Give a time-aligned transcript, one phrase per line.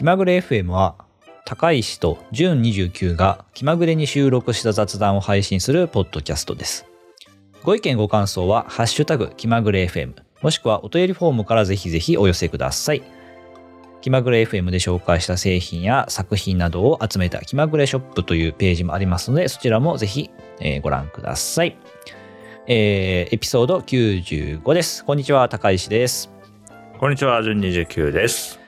[0.00, 0.94] 気まぐれ FM は
[1.44, 6.86] 高石と純29が気まぐれに収録した雑談を配信するポッドキャストです。
[7.62, 13.02] ご意見ご感想はハッシュタグ気まぐれ FM もしくはお便りフォームからぜひぜひお寄せください。
[14.00, 20.30] 気まぐれ FM で紹介した製品や作品などを集めた気まぐれショップというページもありますのでそちらもぜひ、
[20.60, 21.76] えーご覧ください。
[22.66, 25.04] えーエピソード95です。
[25.04, 26.32] こんにちは、高石です。
[26.98, 28.58] こんにちは、順29です。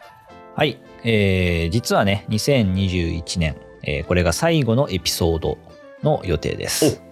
[0.54, 5.58] はい、えー実はね、2021年、えーこれが最後のエピソード
[6.02, 7.02] の予定です。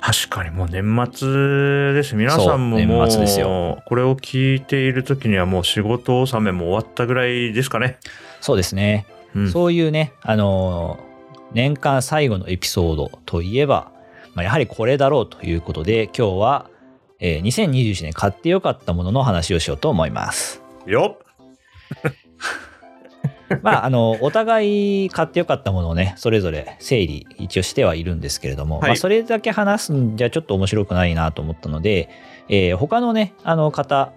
[0.00, 2.14] 確かにもう年末です。
[2.14, 7.98] 皆さんももう、年末ですよこれを聞いている時にはもう仕事納めも終わったぐらいですかね。
[8.42, 9.06] そうですね。
[9.34, 11.14] うん、そういうね、あのー
[11.54, 13.92] 年間最後のエピソードといえば、
[14.34, 16.68] まあ、やはりこれだろうということで、今日は、
[17.20, 20.60] えー2021年買ってよかったものの話をしようと思います。
[20.84, 22.12] よっ
[23.62, 32.08] まあ、あの、お互い買ってよかったものをね、それぞれ整理一応してはいるんですけれども、はいまあ、それだけ話すんじゃちょっと面白くないなと思ったので、
[32.48, 34.12] えー他のね、あの方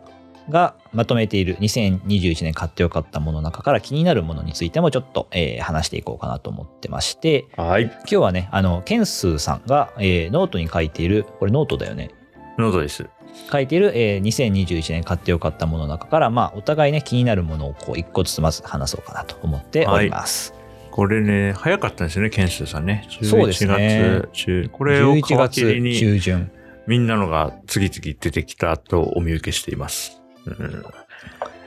[0.49, 7.83] がまとめている2021年買ってよかったものの中から気になるものについてもちょっと、えー話していこうかなと思ってまして、はい。
[7.83, 12.11] 今日はね、あの、ケンスーさんが、えーノートに書いている、これノートだよね。
[12.57, 13.07] ノートです。
[13.51, 20.53] 書いている、えー2021年買ってよかったものの中から、まあ、お互いね、気になるものをこう、一個ずつまず話そうかなと思っております。
[20.91, 23.07] これね、早かったんですよね、ケンスーさんね。
[23.21, 24.69] そうですね11月中。
[24.71, 26.51] これを皮11切り中旬。
[26.87, 30.21] みんなのが次々出てきたとお見受けしています。
[30.45, 30.85] うん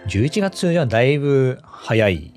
[0.07, 2.33] 11月中旬はだいぶ早い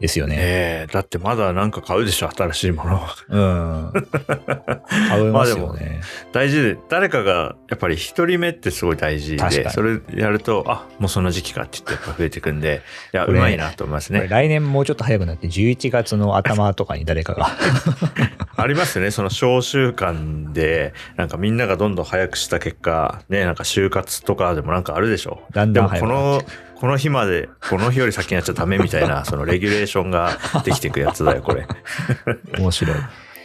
[0.00, 0.36] ですよね。
[0.38, 3.00] ええだってまだなんか買うでしょ、新しいもの。
[3.28, 3.92] うん。
[5.08, 6.00] 買いますよね。
[6.32, 14.26] 大事で、誰かが、やっぱり一人目ってすごい大事で、それやると、あ、もうその時期かって言ってやっぱ増えてくんで、いや、うまいなと思いますね。
[14.28, 17.48] 来年もうちょっと早くなって、11月の頭とかに誰かが。
[18.56, 25.42] ありますよね、その小習慣で、なんかみんながどんどん早くした結果、ね、なんか就活とかでもなんかあるでしょ。
[25.52, 26.42] だんだん早くなっの、
[26.80, 30.30] この日まで、この日より先にやっちゃダメみたいな、 そのレギュレーションが
[30.64, 31.66] できていくやつだよ、これ。
[32.58, 32.96] 面白い。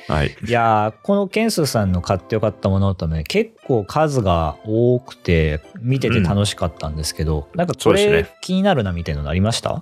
[0.07, 0.37] はい。
[0.47, 9.81] いやーこのケンスーさんの買ってよかったものとね結構数が多くて見てて楽しかったんですけど、なんかこれそうですね気になるなみたいなのありました？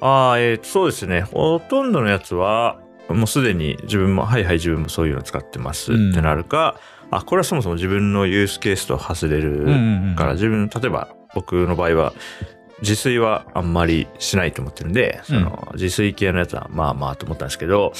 [0.00, 1.20] ああ、えーそうですね。
[1.22, 6.76] ほとんどのやつは、もうすでに自分も、はいはい自分もそういうの使ってますうんってなるか、
[7.10, 12.12] あ、これはそもそも自分のユースケースと外れるんから、自分、例えば僕の場合は、
[12.80, 17.92] 自炊はあんまりしないと思ってるんで、その自炊系のやつはまあまあと思ったんですけど、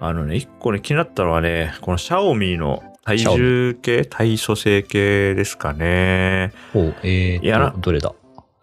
[0.00, 4.04] あのね、一個ね、気になったのはね、このシャオミの体重計？
[4.04, 6.52] 体組成計ですかね。
[6.72, 8.12] ほうえいやなーとどれだ？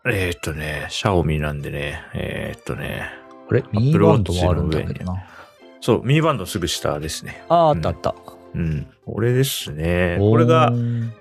[0.05, 3.11] えーっとね、シャオミなんでね、えーっとね、
[3.47, 3.63] これ？
[3.71, 5.23] ミニバンドもあるんだけどな。
[5.79, 7.43] そう、ミニバンドのすぐ下ですね。
[7.49, 8.15] あーあったあった、
[8.53, 8.87] うん。
[9.05, 10.17] これですね。
[10.19, 10.71] これが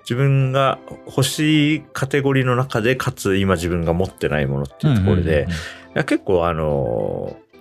[0.03, 5.47] 自分が欲しいカテゴリーの中で、かつ今自分が持ってないものっていうところで、
[6.05, 7.51] 結構あのー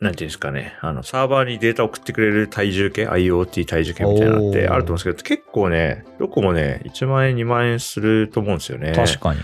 [0.00, 8.92] なんていうんですかね、あの、サーバーにデータを送ってくれる体重計、IoT 体重計みたいなのってあると思うんですけど、結構ね、どこもね、1万円、2万円すると思うんですよね。
[8.92, 9.40] 確かに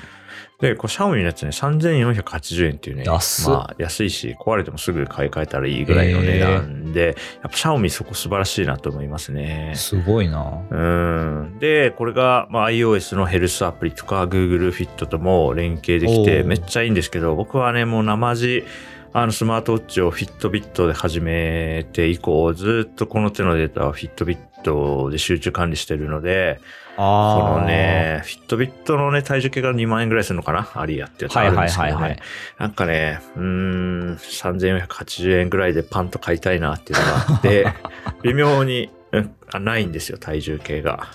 [0.61, 9.73] で、こうシャオミのやつね、3480円っていうね、安っまあ安いし、壊れてもすぐ買い替えたらいいぐらいの値段で、やっぱシャオミそこ素晴らしいなと思いますね。
[9.75, 11.59] すごいなうん。
[11.61, 18.65] で、これが、まあ、iOS のヘルスアプリとか Google Fit とも連携できてめっちゃいいんですけど、僕はね、もう生地、
[19.13, 26.61] あのスマートウォッチを Fitbit で始めて以降、ずっとこの手のデータは Fitbit で集中管理してるので、
[26.97, 30.71] このね、フィットビットのね、体重計が2万円ぐらいするのかな？
[30.75, 31.93] アリアってやつあるんですけどね。
[31.95, 32.21] はいはいはいはい
[32.59, 37.67] なんかね、うーん、3480円ぐらいでパンと買いたいなっていうのがあって、
[38.23, 41.09] 微妙に、うんあないんですよ、体重計が。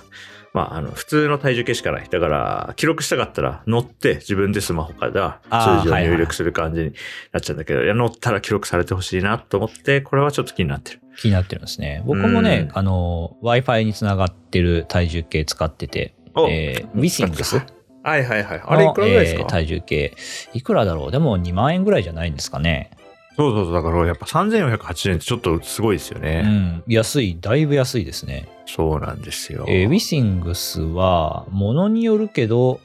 [0.56, 2.08] まあ、あの、普通の体重計しかない。
[2.10, 6.94] だから、記録したかったら乗って自分でスマホから数字をはいはい入力する感じに
[7.34, 11.02] なっちゃうんだけど、いや、乗ったら記録されてほしいなと思って、これはちょっと気になってる。
[11.18, 17.62] 気になってるんですね僕もね、うんあの w i f i につながってる体重計使ってておえー、ウィシングス
[18.04, 18.62] はいはいはい。
[18.64, 20.16] あれいくらぐらいですか、のえー体重計。
[20.54, 21.12] いくらだろう？
[21.12, 22.92] でも2万円ぐらいじゃないんですかね。
[23.38, 23.74] そうそうそう。
[23.74, 26.42] だからやっぱ3480円ってちょっとすごいですようね。
[26.42, 26.84] ん。
[26.88, 28.48] 安い、だいぶ安いですね。
[28.66, 29.66] そうなんですよ。
[29.68, 32.80] えーウィシングスは、ものによるけど、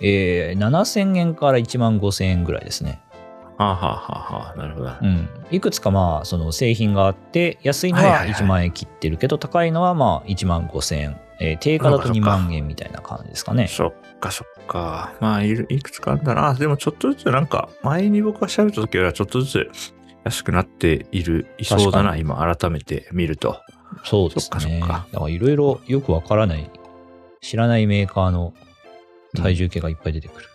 [0.00, 3.00] えー7000円から1万5000円ぐらいですね。
[3.56, 4.90] はあ、はあはあはあ、なるほど。
[5.02, 5.28] うん。
[5.50, 13.66] いくつかまあ、その製品があって、安いのははいはいはい1万円切ってるけど、高いのはまあ1万5000円えー定価だと2そうかそうか万円みたいな感じですかね。
[13.66, 15.14] そっかそっか。
[15.20, 16.54] まあいくつかあるんだな。
[16.54, 19.70] でもちょっとずつなんか、前に僕が調べた時よりはちょっとずつ
[20.24, 23.60] 安くなっている、いそうだな、今改めて見ると。
[24.04, 24.40] そうですね。
[24.42, 26.70] そっかそっかだからいろいろよくわからない、
[27.40, 28.54] 知らないメーカーの
[29.34, 30.46] 体重計がいっぱい出てくる。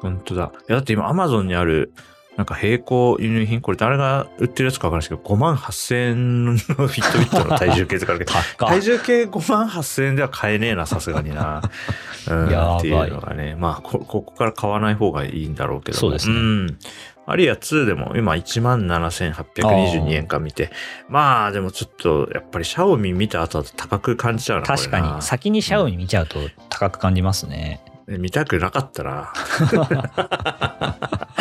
[0.00, 0.52] 本当だ。
[0.68, 1.92] いや、だって今、アマゾンにある、
[2.36, 11.62] なんか並行輸入品、これ誰が売ってるやつかわからないですけど、5万8000円のフィットビットの体重計とかあるけど、高体重計5万8000円では買えねえな、さすがにな。
[12.28, 16.00] うん、っていうのがね、まあこ、ここから買わない方がいいんだろうけども。
[16.00, 16.78] そうですねん。
[17.26, 20.70] アリア2でも今1万7822円か見て、
[21.08, 24.66] まあでもちょっとやっぱりシャオミ見た後だと高く感じちゃうな。
[24.66, 26.38] 確かに、先にシャオミ見ちゃうと
[26.68, 27.56] 高く感じますね。
[27.56, 29.32] ね見たくなかったな。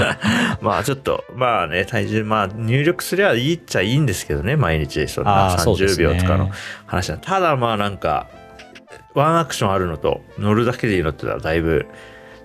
[0.62, 6.16] まあちょっと、まあね、体重、まあ入力すりゃいいっちゃいいんですけどね、毎日、そんなああ、そうです30ね。
[6.16, 6.50] 秒とかの
[6.88, 7.18] 話だ。
[7.18, 8.28] ただまあなんか、
[9.14, 11.86] ワンアクションあるのと、乗るだけでいいのってのはだいぶ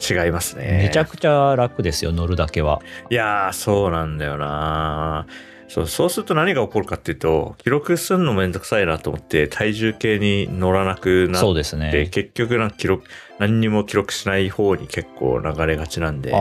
[0.09, 0.85] 違いますね。
[0.87, 2.81] めちゃくちゃ楽ですよ、乗るだけは。
[3.11, 5.27] いやー、そうなんだよな
[5.69, 12.09] そう、そうすると何が起こるかっていうと、記録するのめんどくさいなと思って、体重計に乗らなくなっそうですて、ね。
[12.11, 13.05] 結局なんか記録、
[13.41, 16.33] 何にも記録しない方に結構流れがちなんで、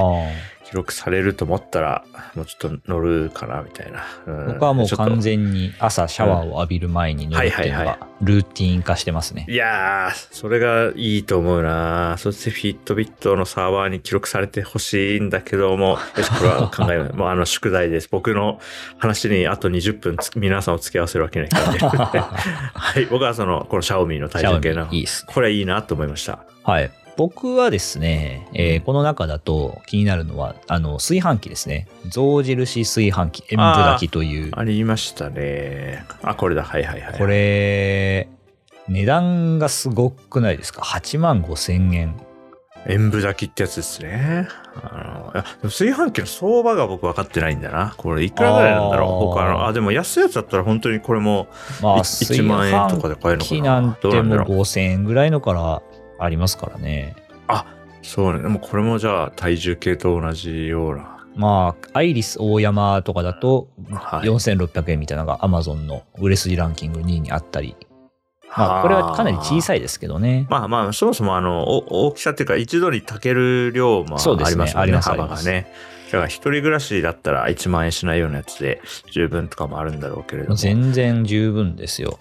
[0.69, 2.05] 記録されると思ったら、
[2.35, 4.03] もうちょっと乗るかな、みたいな。
[4.27, 9.45] うんあ僕はもう完全に朝シャワーを浴びる前に乗るっていうのはいはいがルーティン化してますね。
[9.49, 17.13] いやー、それがいいと思うなそしてフィットビットのサーバーに記録されてほしいんだけども、 よし、これは考えよう。
[17.15, 18.07] もうあの宿題です。
[18.11, 18.59] 僕の
[18.97, 22.21] 話にあと20分つ皆さんを付き合わせるわけにはいかない。
[22.73, 25.33] はい、僕はその、このシャオミの体重計のシャオミいいですね。
[25.33, 26.39] これいいなと思いました。
[26.63, 26.91] はい。
[27.19, 31.89] 僕はですね、えーこの中だと気になるのは、あの、炊飯器ですね。
[32.07, 34.51] 象印炊飯器、塩分炊きという。
[34.55, 36.05] ありましたね。
[36.23, 36.63] あ、これだ。
[36.63, 37.17] はいはいはい。
[37.17, 38.29] これ、
[38.87, 42.15] 値段がすごくないですか ?8 万5千円。
[42.87, 44.47] 塩分炊きってやつですね。
[44.81, 47.93] あの、いや炊飯器の相場が僕分かってないんだな。
[47.97, 49.09] これいくらぐらいなんだろう？
[49.35, 51.49] 他の、あ、でも安いやつだったら本当にこれも
[51.81, 53.81] まあ、い1万円とかで買えるのか炊な。
[53.81, 54.59] 飯器なんてもうどうなんだろう。
[54.61, 55.81] 5千円ぐらいのから
[56.19, 57.15] ありますからね。
[58.01, 58.41] そうね。
[58.41, 61.17] でもこれもじゃあ体重計と同じような。
[61.35, 64.27] まあ、アイリス大山とかだと、はい。
[64.27, 67.75] 4600円みたいなのが Amazon の売れ筋ランキング2位にあったり。
[68.55, 69.61] まあ、これはかなり小い。
[69.61, 70.47] さいですけどね。
[70.49, 74.43] まあまあ、そもそもあの、お大きさっていうか、一度に炊ける量もありますよね。
[74.75, 75.71] あります幅がね。
[76.07, 78.81] だから一人暮らしだったら1万円しないようなやつで
[79.11, 80.55] 十分とかもあるんだろうけれども。
[80.55, 82.17] 全然十分ですよ。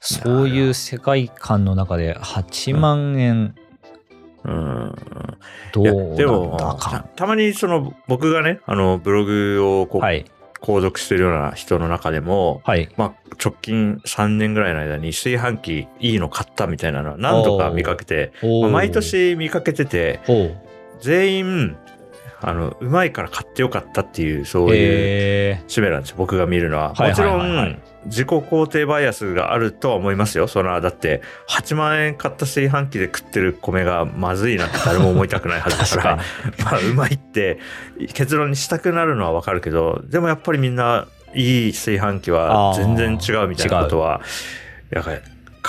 [0.00, 3.54] そういう世界観の中で8万円
[4.44, 4.94] うん。
[5.72, 10.24] どいうやなんでもだかたたまにその僕がねあのブログをこう、はい。
[10.60, 12.88] 購読してるような人の中でも、はい。
[12.96, 18.90] まあ、直近3年ぐらいの間に炊飯器いいの買ったみたいなのは何度か見かけて、まあ毎。
[18.90, 20.20] 年見かけてて
[21.00, 21.76] 全員
[22.40, 26.94] あのうまいから買ってよかったっていうそういうえ使命なんですよ僕が見るのは。
[26.94, 30.48] はいもちろはいはいはいん自己肯定バイアスがあるとは思いますよ。
[30.48, 36.02] そのだって8万円買った炊飯器で食ってる米がまずいなんて誰も思いたくないはずだ 確か。
[36.02, 36.16] から
[36.64, 37.58] まあうまいって
[38.14, 44.20] 結論にしたくなるのはわかるけどでもやっぱりみんないい炊飯器は全然違うみたいなことは
[44.90, 45.18] やっぱり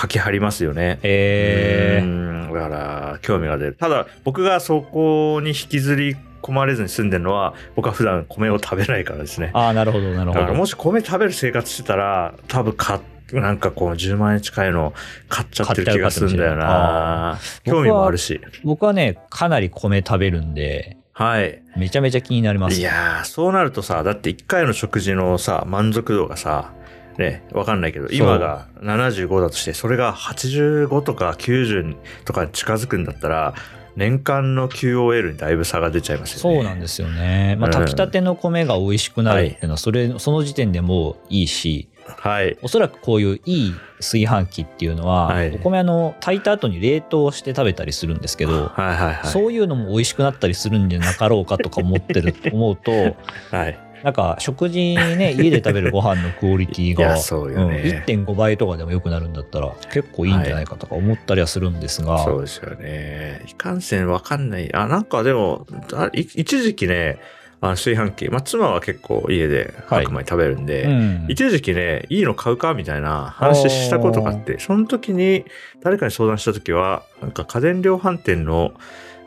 [0.00, 0.98] 書き張りますよね。
[1.02, 9.50] えーうんだから興味が出るただ僕がそこに引きずり込まれずに住んでるのは僕は普段米を食べないからですね。
[9.54, 10.58] ああ、なるほど、なるだからほど。
[10.58, 13.00] もし米食べる生活してたら多分買っ
[13.32, 14.94] なんかこう10万円近いの
[15.28, 17.38] 買っちゃってる気がするんだよな。
[17.64, 18.40] 興味もあるし。
[18.64, 21.60] 僕はね、かなり米食べるんで、はい。
[21.76, 22.78] めちゃめちゃ気になります。
[22.78, 26.72] いやーそうなるとさだって1回の食事のさ満足度がさ
[27.18, 33.54] ねわかんないけど今が75だとしてそれが85とか90とかに近づくんだったら
[33.98, 36.56] 年間の QOL にだいぶ差が出ちゃいますよね。
[36.56, 37.56] そうなんですよね。
[37.58, 37.72] まあ、うん。
[37.72, 42.56] 炊きたての米が美味しくなるっていうのは、それ、その時点でもういいし、はい。
[42.62, 45.52] おそらくこういういい炊飯器っていうのは、はい。
[45.52, 49.26] お米あの、炊いた後に冷凍して食べたりするんですけど、はいはいはい。
[49.26, 52.92] そういうのも美味しくなったりするんじゃなかろうかとか思ってる、思うと、
[53.50, 57.14] はいなんか食事ね、家で食べるご飯のクオリティいが、ね。
[57.14, 63.42] うん1.5倍とかでも良くなるんだったら結構いいんじゃないかとか思ったりはするんですが、そうですよね。
[63.48, 64.74] いかんせんわかんない。
[64.74, 65.66] あ、なんかでも、
[66.12, 67.18] 一時期ね、
[67.60, 70.04] あの炊飯器、まあ妻は結構家ではい。
[70.04, 71.26] 白米食べるんで、うん。
[71.28, 75.44] 一時期ね、いいの買うかみたいな話したことがあって、その時に
[75.82, 78.72] 誰かに相談した時は、なんか家電量販店の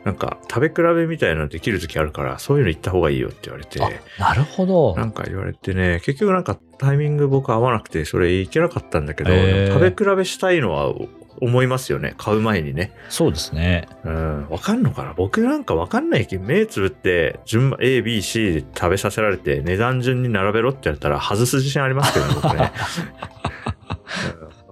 [0.04, 3.90] なんか食べ比べみたいなのできる時あるから、そういうの行った方がいいよって言われて、あ
[4.20, 10.92] なるほどなんか言われてね、結局なんかタイミング僕合わなくて、それ行けなかったんだけど、食べ比べしたいのは
[11.40, 12.14] 思いますよね。
[12.18, 12.92] 買う前にね。
[13.08, 13.88] そうですね。
[14.04, 14.48] うん。
[14.48, 15.14] わかんのかな？
[15.14, 16.36] 僕なんかわかんないけ？
[16.38, 22.72] ど、目つぶって、順番、A、B、C で食べさせられて、値段順に並べろって言われたら、外す自信ありますけどね、僕ね。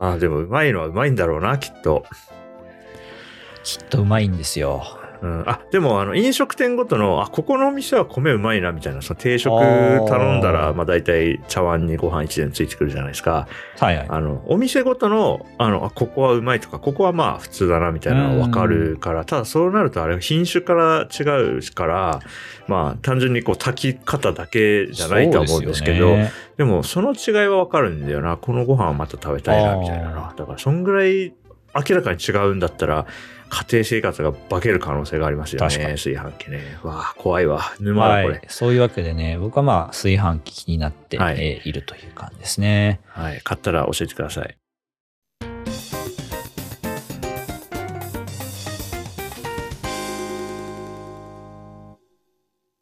[0.00, 2.04] うんあでも、うまいのはうまいんだろうな、きっと。
[3.62, 4.82] きっとうまいんですよ。
[5.22, 13.46] うん、あでもあの飲食店ごとのあここのお店は米うまいなみたいなその定食頼んだあらーまあ大体茶碗にご飯一膳ついてくるじゃないですか。
[13.78, 14.06] はいはい。
[14.08, 21.22] あのお店ごとのあのあここはうまいとかここはまあ普通だなみたいなのかるからただそうなるとあれ品種から違
[21.58, 22.20] うから
[22.68, 26.30] まあ単純にこう炊き方だけじゃないとは思うんですけどね。
[26.56, 28.36] でもその違いは分かるんだよな。
[28.36, 31.32] このご飯はまた食べたいなみたいなだからそんぐらい
[31.74, 33.06] 明らかに違うんだったら
[33.50, 35.86] 家庭生活が化ける可能性がありますよ確かに。
[35.88, 36.78] ね炊飯器ね。
[36.82, 37.62] わあ怖いわ。
[37.80, 38.34] 沼だこれ。
[38.36, 38.46] はい。
[38.48, 41.36] そういうわけでね、僕はまあ炊飯器気になって、はい。
[41.38, 43.00] えーいるという感じですね。
[43.08, 44.56] はい、買ったら教えてください。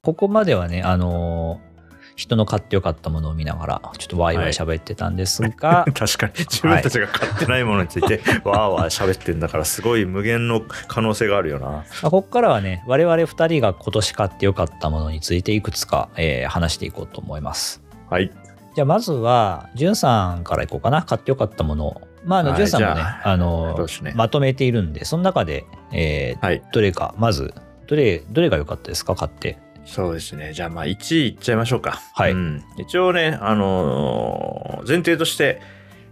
[0.02, 1.67] ここまではね、あのー
[2.18, 6.32] 人の買ってよかったものを見ながら、ちょっとワイワイ喋ってたんですが、 確かに。
[6.38, 11.66] 自分たちが買ってないものについて、わーわー喋ってんだからすごい無限の可能性があるよな。
[11.68, 17.80] まあここからはね、我々2人が今年買ってよかったものについていくつか、えー話していこうと思います。
[18.10, 18.32] はい。
[18.74, 21.02] じゃあまずは、じゅんさんからいこうかな。
[21.02, 22.00] 買ってよかったもの。
[22.24, 24.12] まあ、あの、はいじゅんさんもねああのね。
[24.16, 26.62] まとめているんで、その中で、えーはい。
[26.72, 27.54] どれか、まず、
[27.86, 29.14] どれ、どれが良かったですか？
[29.14, 29.58] 買って。
[29.88, 30.52] そうですね。
[30.52, 32.00] じゃあまあ1位いっちゃいましょうか。
[32.12, 32.32] はい。
[32.32, 32.62] うん。
[32.76, 35.60] 一応ねあのー前提として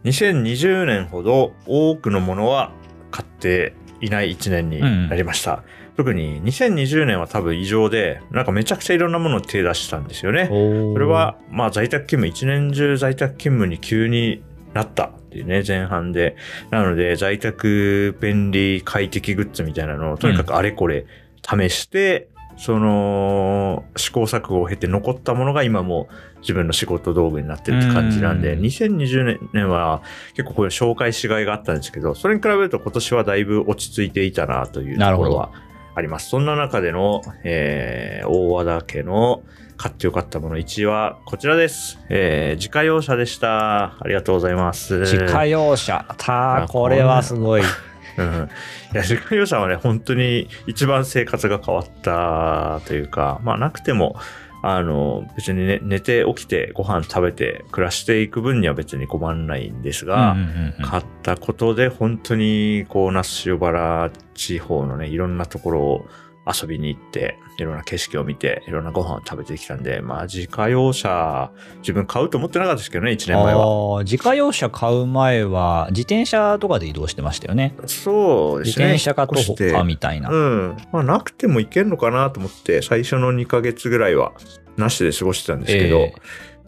[0.05, 2.73] 2020年ほど多くのものは
[3.11, 5.63] 買っていない1年になりました、
[5.97, 10.47] 特に2020年は多分異常でなんかめちゃくちゃいろんなものを手出したんですよね。
[10.47, 14.43] そそれは、まあ、在宅勤務、一年中在宅勤務に急に
[14.75, 16.37] なったっていうね、前半で。
[16.71, 21.07] なので、在宅便利快適グッズみたいなのを、とにかくあれこれ
[21.43, 26.09] 試して、その、試行錯誤を経て残ったものが今も
[26.41, 30.03] 自分の仕事道具になってるって感じなんで、うん2020年は
[30.35, 35.51] 結構こういう紹介しがいがあったんですけど、それに比べると今年はだいぶ落ち着いていたなというところは
[35.95, 36.31] あります。
[36.31, 39.43] そんな中での、えー大和田家の
[39.77, 41.99] 買ってよかったもの1位はこちらです。
[42.09, 43.97] えー自家用車でした。
[43.99, 45.01] ありがとうございます。
[45.01, 46.07] 自家用車。
[46.17, 47.63] たあこれはすごい。
[48.19, 48.49] うん、
[48.93, 54.17] いや自家用車はね本当に一番生活が変わったというかまあなくても
[54.63, 60.85] あの別に、ね、寝て起きてご飯食べて暮らしていく分には別に困らないんですが、うんうんうんうん。
[60.85, 66.09] 買ったことで本当にこう那須塩原地方のねいろんなところを
[66.47, 74.03] 遊びに行っていろんな景色を見ていろんなご飯を食べてきたんでまあ自家用車自分買うと思ってなかったですけどね1年前は。
[74.05, 77.75] 自家用車買う前は自転車とかで移動してましたよね。
[77.87, 78.87] そうですね。
[78.87, 80.31] 自転車か徒歩かみたいな。
[80.31, 80.77] うん。
[80.93, 84.33] まあ、なくてもいけんのかなと思って、最初の2ヶ月ぐらいは、
[84.77, 86.15] なしで過ごしてたんですけど、え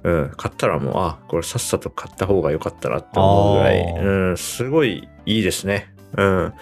[0.04, 0.32] うん。
[0.36, 5.92] 買ったらもう、あ、これさっさと買った方が良かったなって思うぐらい、うん、すごいいいですね。
[6.16, 6.54] うん。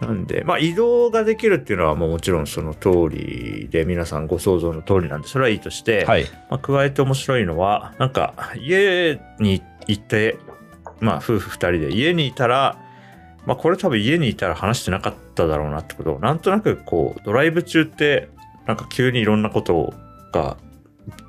[0.00, 6.24] なんで、まあ、移動ができるっていうのはもうもちろんその通りで、皆さんご想像の通りなんで、それはいいとして、はい。
[6.50, 10.38] まあ、加えて面白いのは、なんか、家に行って、
[11.00, 12.78] まあ、夫婦二人で家にいたら、
[13.44, 18.28] まあ、これ多分家にいたら話してなかっただろうなってことを、なんとなくこう、ドライブ中って、
[18.66, 19.94] なんか急にいろんなこと
[20.32, 20.58] が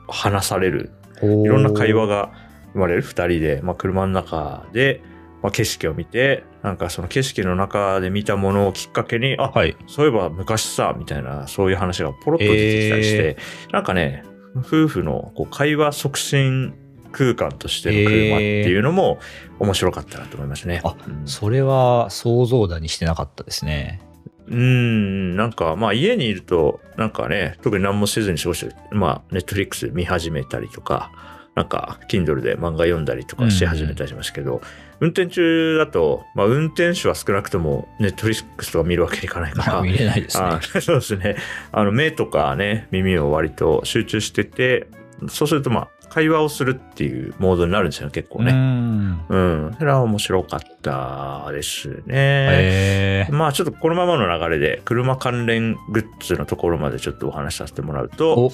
[0.08, 0.92] 話される、
[1.24, 2.32] いいろんな会話が
[2.74, 5.02] 生まれる二人で、まあ、車の中で、
[5.42, 9.78] まあ、景色を見て、なんかその景色の中で見たものをきっかけに、あ、はい。
[9.88, 13.38] そういえば昔さ、みたいな、そういう話がポロッと出てきたりして、
[13.72, 14.24] なんかね、
[14.58, 16.74] 夫婦のこう会話促進
[17.12, 19.20] 空間としての車っていうのも
[19.60, 20.82] 面白かったなと思いますね。
[20.84, 24.02] あうんそれは想像だにしてなかったですね。
[24.48, 31.12] うーん、なんかまあ家にいると、なんかね、特に何もせずに過ごして、まあネットフリックスで見始めたりとか、
[31.56, 34.62] なんか Kindle で漫画読んだりとかし始めたりしますけど、
[35.02, 40.60] 運転中だと、まあ運転手は少なくともネットフリックスとか見るわけにいかないから、見れないですねあ。
[40.82, 41.36] そうですね。
[41.72, 44.88] あの目とかね、耳を割と集中してて、
[45.28, 48.52] そうするとまあ会話をするっていうモードになるんですよね、結構うね。
[48.52, 49.26] ん。
[49.30, 49.76] うん。
[49.78, 53.28] それは面白かったですね。
[53.32, 58.52] まあちょっとこのままの流れで車関連グッズのところまでちょっとお話しさせてもらうとお、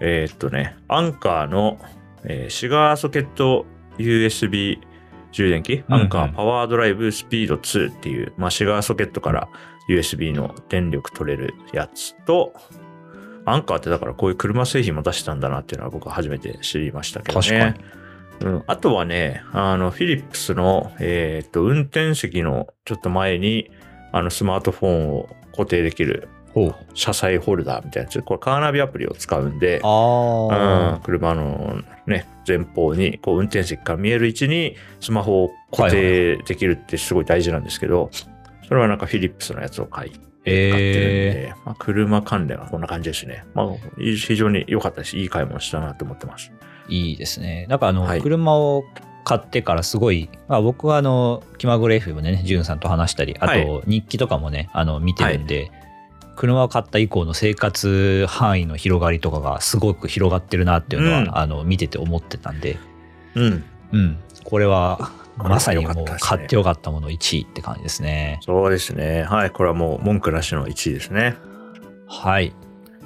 [0.00, 1.78] えーっとね、アンカーの、
[2.24, 3.64] えーシガーソケット
[3.98, 4.78] USB
[5.32, 9.48] 充電器、アンカーパワードライブスピード2っていう、まあ、シガーソケットから
[9.88, 12.52] USB の電力取れるやつと、
[13.44, 17.76] アンカーってだからこういう車製品も出したんだなっていうのは僕は初めて知りましたけどね。
[18.40, 23.70] うん、あとはね、あの、フィリップスの、えっと、運転席のちょっと前に、
[24.12, 26.28] あの、スマートフォンを固定できる。
[26.94, 28.22] 車載ホルダーみたいなやつ。
[28.22, 38.10] これカーナビアプリを使うんで、あうんあ。、車のね、前方に、こう、運転席から見える位置にスマホを固定できるってすごい大事なんですけど、
[38.66, 43.44] それはなんかフィリップスのやつを買い、買ってるんで、まあ、車関連はこんな感じですね。
[43.54, 43.66] まあ、
[43.98, 46.52] 非常に良かったし、いい買い物したなと思ってます。
[46.88, 47.66] いいですね。
[47.68, 48.84] なんかあの、はい車を
[49.24, 55.70] 買ってからすごい、まあ、僕はあの、気まぐれ FM でね、ジュンさんと話したり、あはいと日記とかもね、あの、見てるんで、
[56.38, 62.78] 車を買った以降の生活範囲の広がりとかがすごく広がってるなっていうのは、うんあの、見てて思ってたんで、
[63.34, 63.64] うん。
[63.92, 68.38] うん、これはまさにもう買ってよかったもの1位って感じですね。
[68.42, 69.24] そうですね。
[69.24, 69.50] はい。
[69.50, 71.36] これはもう文句なしの1位ですね。
[72.06, 72.54] はい。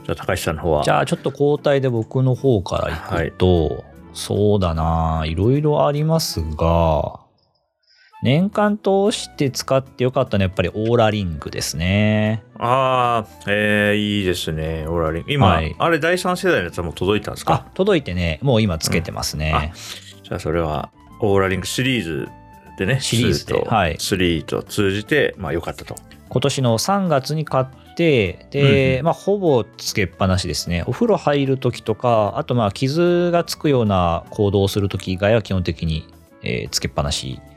[0.04, 0.84] じゃあ、高橋さんの方は？
[0.84, 2.78] じゃあちょっと交代で僕の方か
[3.10, 7.21] らいくと、そうだないろいろありますが、
[8.22, 12.44] 年間通して使ってよかったのはやっぱりオーラリングですね。
[12.58, 14.86] ああ、えー、いいですね。
[14.86, 15.32] オーラリング。
[15.32, 19.72] 今、はいあれ第3世代のやつはもう届いたんですあか、届いてね、もう今つけてますね。
[20.22, 22.28] じゃあ、それはオーラリングシリーズ
[22.78, 25.96] でね、シリーズで2とはい3と通じて、まあ良かったと。
[26.28, 30.84] 今年の3月に買って、で、うんうんまあほぼつけっぱなしですね。
[30.86, 36.06] お風呂入るときとか、あとまあ傷がつくような行動をするとき以外は基本的に、
[36.44, 37.51] えーつけっぱなしうん。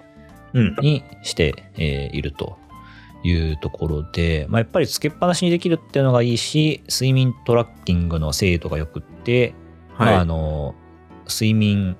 [0.81, 2.57] にして、えーいると
[3.23, 9.55] いうところで、まあ、やっぱりつけっぱなしにできるっていうのがいいし睡眠トラッキングの精度がよくって、
[9.93, 10.13] はい。
[10.13, 10.75] まあ、あの
[11.27, 11.97] 睡眠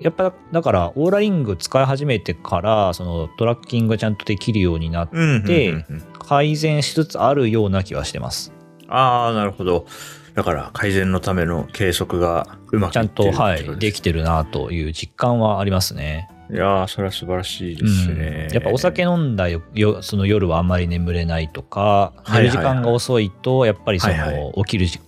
[0.00, 5.84] やっぱだからオーラリング使い始めてからそのトラッキングがちゃんとできるようになって
[6.18, 8.52] 改善しつつあるような気はしてます
[8.88, 9.86] ああ、なるほど。
[10.34, 16.28] だから、改善のための計測がうまくちゃんとはい、できてるなという実感はありますね。
[16.50, 18.48] いやー、それは素晴らしいですね。
[18.48, 25.00] うんやっぱお酒飲んだよよその夜はあんまり眠れないとか寝る時間が遅いとやっぱりその、起きるじ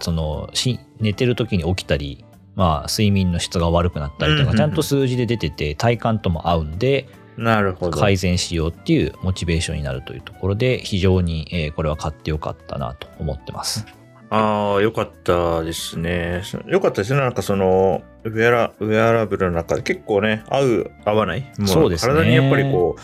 [0.00, 7.98] そのし寝てる時に起きたり、まあ、睡眠の質が悪くなったりとかちゃんと数字で出てて体感とも合うんでなるほど。
[7.98, 13.86] 改善しようっていうモチベーションになるというところで非常に、えーこれは買ってよかったなと思ってます。
[14.30, 16.42] ああ、よかったですね。
[16.66, 17.20] よかったですね。
[17.20, 21.50] なんかその、ウェアラウェアラブルの中で結構ね、合う、合わない？
[21.58, 23.00] もそうですね体にやっぱりこう、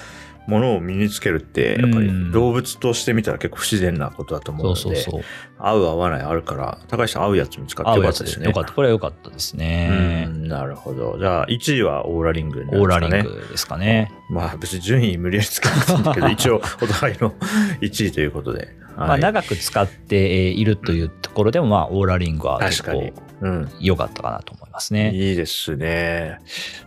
[0.46, 5.22] ものを身につけるって、やっぱりうん動物として見たら結構不自然なことだと思うので、そうそうそう。
[5.58, 8.24] 合う合わないあるから、高橋さん合うやつ見つかってよかったでね。
[8.24, 8.46] やつですすね。
[8.46, 8.72] よかった。
[8.72, 10.30] これはよかったですねう。
[10.30, 11.16] ん、なるほど。
[11.18, 13.00] じゃあ、1位はオーラリングになるオーラ。
[13.00, 14.12] リングですかね。
[14.30, 17.34] まあ別に順位無理やりつけなくていいんだけど、 一応お互いの
[17.80, 18.68] 1位ということで。
[18.96, 23.68] はい、まあ、長く使っているというところでも、まあ、オーラリングは結確かに構うん。
[23.80, 25.12] 良かったかなと思いますね。
[25.12, 26.38] いいですね。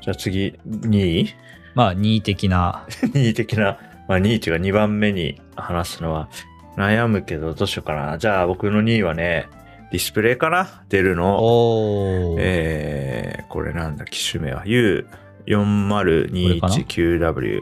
[0.01, 1.35] じゃあ次、2位？
[1.77, 6.27] まあ、2位的な、 2位的な、まあ2位っていうか2番目に話すのは
[6.75, 8.17] 悩むけどどうしようかな。
[8.17, 9.47] じゃあ僕の2位はね、
[9.91, 10.81] ディスプレイかな？
[10.89, 12.35] 出るの。
[12.39, 17.61] えー、これなんだ、機種名は U4021QW。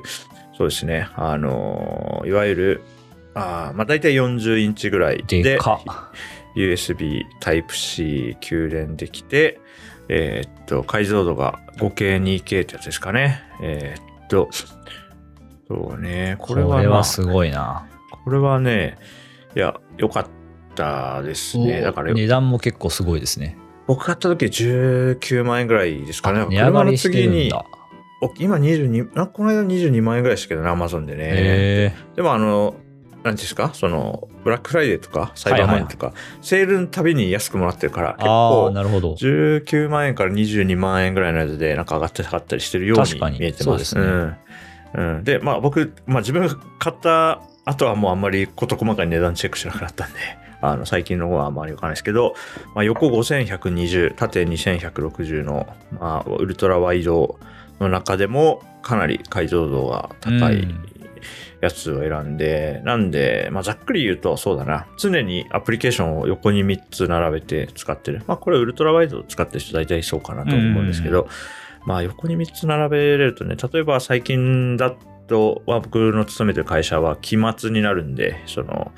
[0.58, 1.10] そうですね。
[1.16, 2.82] あのーいわゆる、
[3.34, 5.60] あーまあ大体40インチぐらいで、で。
[6.56, 9.60] USB Type-C 給電できて、
[10.10, 13.42] えーっと、解像度が 5K、2K ってやつですかね。
[13.62, 14.50] えーっと、
[15.68, 17.88] そうね、ここれは、まあ、れはすごいな。
[18.24, 18.98] これはね、
[19.56, 20.26] いや、良かっ
[20.76, 21.82] たですね。
[21.82, 23.58] だから、値段も結構すごいですね。
[23.88, 26.46] 僕買った時19万円ぐらいですかね。
[26.50, 27.66] 値上がりしてるん車の次にだ。
[28.22, 31.24] お今22、あこの間22万円ぐらいでしたけどね、Amazon でね。
[31.30, 32.76] へでもあの、
[33.26, 39.16] なんですか、その、ブラックフライデーとか、サイバーマンとか、セールのたびに安くもらってるから、結構、なるほど。
[39.16, 43.40] 19万円から22万円ぐらいのやつで、なんか上がって下がったりしてるようにに。
[43.40, 43.80] 見えてま。
[43.80, 43.98] す。
[43.98, 44.36] うん。
[44.94, 45.24] うん。
[45.24, 50.20] で、まあ僕、まあ自分が買った後はもうあんまり事細かに値段チェックしなくなったんで、
[50.62, 52.36] あの最近の方はあんまりわかんないですけど、
[52.76, 55.68] まあ、横5120、縦2160の、
[56.00, 57.40] まあ、ウルトラワイド
[57.80, 60.95] の中でもかなり解像度が高いうん
[61.62, 68.24] やつを選んで、なんで、まあ、ざっくり言うとそうだな、常にアプリケーションを横に3つ並べて使ってる。
[68.28, 71.28] まあこれウルトラワイドを使ってる人大体そうかなと思うんですけど、
[71.86, 74.96] まあ横に3つ並べれるとね、例えば最近だ
[75.28, 78.92] と、まあ、僕の勤めてる会社は期末になるんで、その、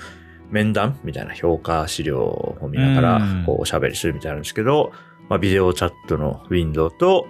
[0.49, 4.91] 面談みたいな評価資料を見ながらうん、こう、おしゃべりするみたいなんですけど、
[5.29, 7.27] まあ、ビデオチャットのウィンドウと、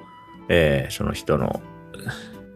[0.50, 1.62] えーその人の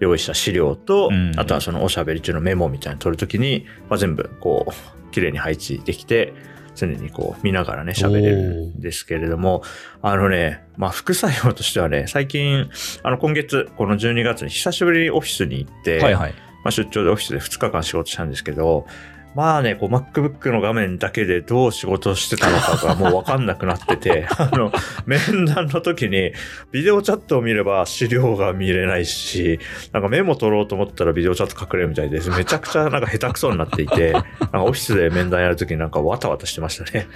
[0.02, 6.34] 用意した資料と、うんあとはそのおしゃべり中のメモみたいなの取るときに、まあ、全部こう、綺麗に配置できて、
[6.76, 8.38] 常にこう見ながらね、喋れる
[8.78, 9.62] んですけれども、
[10.02, 12.70] あのね、まあ副作用としてはね、最近、
[13.04, 16.34] あの今月、この12月に久しぶりにオフィスに行って、はいはい。
[16.64, 18.86] まあ、出張でオフィスで2日間仕事したんですけど、
[19.34, 24.72] まあね、こう MacBook の画面だけでどう仕事してたのかがもうわかんなくなってて、 あの、
[25.06, 26.34] 面談の時に
[26.72, 29.60] ビデオチャットを見れば資料が見れないし、
[29.94, 32.30] なんかメモ取ろうと思ったらビデオチャット隠れるみたいです。
[32.30, 37.08] めちゃくちゃなんか下手くそになっていて、 なんかオフィスで面談やる時になんかわたわたしてましたね。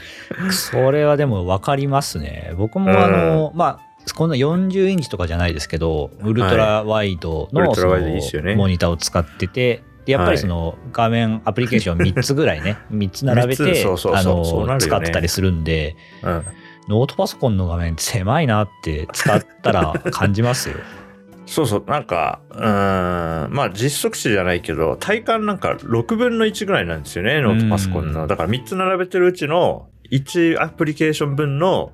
[0.51, 2.53] それはでも分かりますね。
[2.57, 7.61] 僕もあの、まあ、こんな40インチとかじゃないですけど、ウルトラワイドの
[8.55, 13.85] モニターを使ってて、でやっぱりその画面、アプリケーション3つぐらいね、 3つ並べ三て
[14.79, 16.43] 使ってたりするんで、うん。
[16.87, 20.75] ノートパソコンの画面狭いなって使ったら感じますよ。
[21.47, 28.27] そうそう、なんか、うーん、まあ実測値じゃないけど、体感なんか6分の1ぐらいなんですよね、ノートパソコンの。
[28.27, 31.91] だから3つ並べてるうちの1アプリケーション分の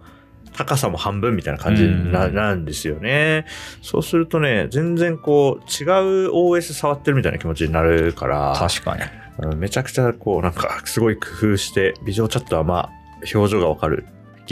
[0.56, 3.46] 高さも半分みたいな感じにな,、うんですよね。
[3.82, 9.02] そうするとね、全然こう違う OS 触ってるみたいな気持ちになるから、確かに。
[9.04, 9.22] うん
[9.58, 12.90] めちゃくちゃこうなんかすごい工夫して、ビデオチャットはまあ
[13.34, 14.06] 表情がわかる。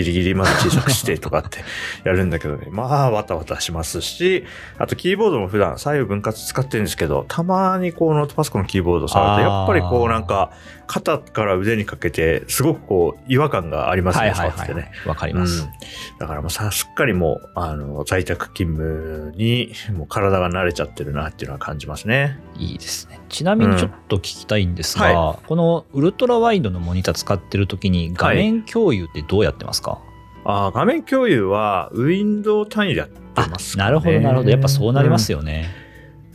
[0.04, 1.60] ギリギリまで小さくしてとかって
[2.04, 2.68] やるんだけどね。
[2.72, 4.46] まあ、わたわたしますし、
[4.78, 10.52] あとキーボードも普段左右分割使ってるんですけど、たまにこうノートパソコンのキーボード触ると、やっぱりこうなんか
[10.88, 14.92] 肩から腕にかけて、すごくこう違和感がありますね、触っててね。
[15.04, 15.10] はい。
[15.10, 15.68] わかりうんます。、
[16.20, 22.40] だからもうさすっかりもうあの在宅勤務にもう体が慣れちゃってるなっていうのは感じますね。
[22.58, 23.20] いいですね。
[23.30, 29.89] ちなみにちょっと聞きたいんですが、うんはこのウルトラワイドのモニター使ってる時に画面共有ってどうやってますか、
[30.46, 33.88] あー画面共有はウィンドウ単位でやってますかね。
[33.88, 34.50] なるほどなるほど。
[34.50, 35.90] やっぱそうなりますよね。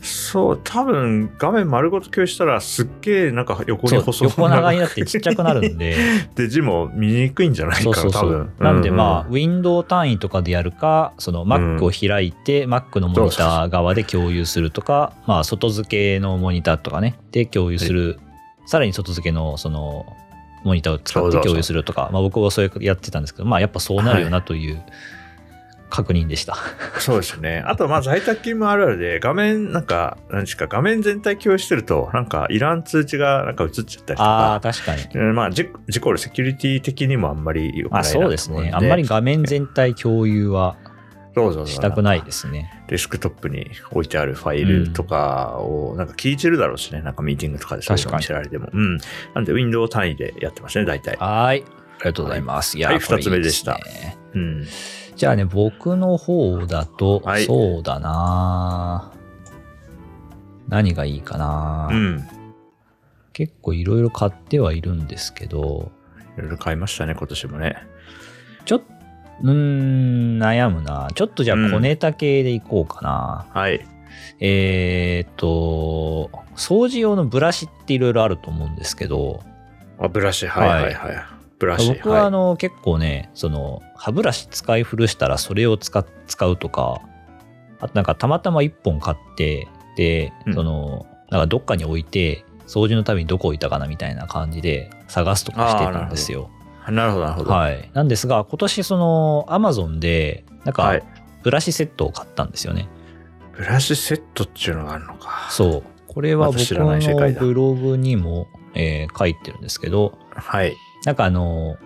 [0.05, 5.95] そう、多分画面丸ごと共有したらすっげえなんか横に細横長になってちっちゃくなるんで。
[6.35, 8.51] で字も見にくいんじゃないかな、そうそうそう多分。。
[8.59, 18.19] なんでまあ、あ、ウィンドウ単位とかでやるか、その Mac を開いて、Mac のモニター側で共有するとか、まあ、外付けのモニターとかね、で共有する、
[18.67, 20.05] さらに外付けのその、
[20.65, 24.81] モニターを使って共有するとか、まあ僕はそうやってたんですけど、まあやっぱそうなるよなという
[25.89, 26.57] 確認でした。
[26.99, 27.63] そうですね。
[27.65, 35.03] あと、まあ、在宅勤務あるあるで、画面、なんか、何ですか、画面全体共有してると、なんか、いらん通知がなんか映っちゃったりとああ、か、確かに。
[35.13, 38.71] うんまあ、事事故るセキュリティ的にもあんまり良くないなあそうですね。
[38.73, 40.75] あんまり画面全体共有は
[41.65, 42.83] したくないですね。
[42.87, 48.69] デスクトップに置いてあるファイルとかを、なんか聞いてるだろうしね、なんかミーティングとかでそういうの見せられても。
[48.71, 48.97] うん。
[49.33, 51.17] なんで、ウィンドウ単位でやってますね、大体。
[51.17, 51.63] はい。
[51.65, 52.77] ありがとうございます。
[52.77, 54.67] いや、はいこれ二つ目でしたいいすねうん。
[55.15, 59.11] じゃあね、僕の方だと、はいそうだな
[60.67, 62.27] 何がいいかな、うん。
[63.33, 65.91] 結構いろいろ買ってはいるんですけど、
[66.37, 67.75] いろいろ買いましたね、今年もね。
[68.65, 68.85] ちょっと、
[69.41, 71.09] うーん、悩むな。
[71.13, 73.45] ちょっとじゃあうん小ネタ系でいこうかな。
[73.53, 73.85] はい。
[74.39, 79.41] えーっと、掃除用のブラシっていろいろあると思うんですけど、
[79.99, 81.25] あ、ブラシ、はいはいはい。
[81.59, 81.87] ブラシ。
[81.89, 87.01] 僕はあの、結構ね、その歯ブラシ使い古したらそれを使っ使うとか、
[87.79, 96.49] あとなんかたまたま1本買って、で、うんその、なんかどっかに置いて、掃除のたびにどこ置いたかなみたいな感じで探すとかしてたんですよ。
[96.91, 97.51] なるほど、なるほど。
[97.51, 97.89] はい。
[97.93, 101.03] なんですが、今年その、アマゾンで、なんかはい、
[101.43, 102.89] ブラシセットを買ったんですよね。
[103.53, 105.47] ブラシセットっていうのがあるのか。
[105.49, 105.83] そう。
[106.07, 110.75] これは僕のブログにも、えー書いてるんですけど、はい。
[111.05, 111.77] なんかあの、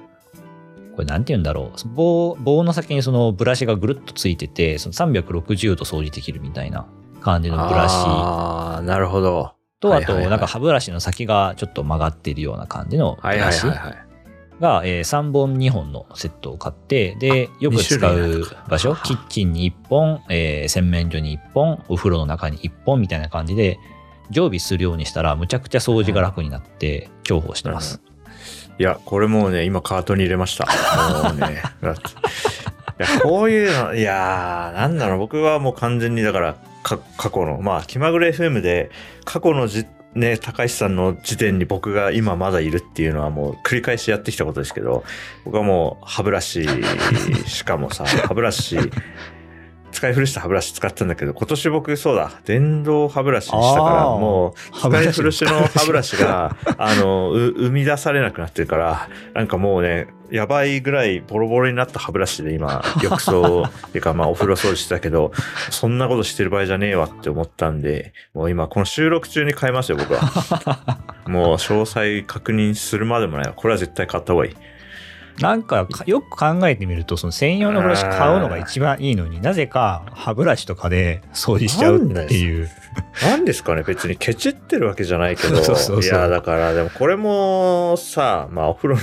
[0.95, 1.87] これなんて言うんだろう。
[1.89, 6.87] 棒、棒の先にそのブラシがぐるっとついてて、その360度掃除できるみたいな
[7.21, 9.53] 感じのブラシああ、なるほど。
[9.79, 14.08] と、あとはいはいはいなんか歯ブラシの先がちょっと曲がっているような感じのブはいはラシいはいはい。
[14.59, 23.79] がえー3本2本のセットを買って、で、よく使う場所、はキッチンに1本、えー洗面所に1本、お風呂の中に1本みたいな感じで、
[24.31, 28.01] 常備するようにしたら、むちゃくちゃ掃除が楽になって、重宝してます。
[28.79, 30.65] いや、これもうね、今カートに入れました。
[31.29, 31.61] もうね。
[31.83, 38.89] いや、こういうの、いやー、なんだろう、僕はもう完全にだから、か過去の、まあ、気まぐれ FM で、
[39.25, 45.03] 過去のじ、ね、高橋さんの時点に僕が今まだいるっていうのはもう繰り返しやってきたことですけど、
[45.45, 46.67] 僕はもう歯ブラシ、
[47.45, 48.77] しかもさ、 歯ブラシ、
[49.91, 65.31] 使い古した歯ブラシ使ったんだけど、今年僕そうだ、電動歯ブラシにしたから、もう、使い古しの歯ブラシが、あの、う生み出されなくなってるから、なんかもうね、やばいぐらいボロボロになった歯ブラシで今、 浴槽、っていうかまあお風呂掃除してたけど、
[65.69, 70.21] そんなことしてる場合じゃねえわって思ったんで、もう今この収録中に買いますよ、僕は。
[71.27, 73.53] もう詳細確認するまでもないわ。
[73.53, 74.55] これは絶対買った方がいい。
[75.39, 82.69] なんかかよく考えてみるとその専用のブラシ買うのが一番いいのになぜか歯ブラシとかで掃除しちゃうっていう。
[83.23, 85.57] なんですかね別にケチってるわけじゃないけど。
[85.63, 86.19] そうそうそう。
[86.19, 89.01] いやだからでもこれもさまあお風呂の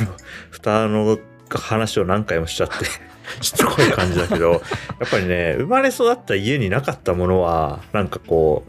[0.51, 1.19] 蓋の
[1.51, 2.75] 話を何回もしちゃって
[3.41, 4.53] しつこい感じだけど
[5.01, 8.65] やっぱりね生まれ育った家になかったものはなんかこ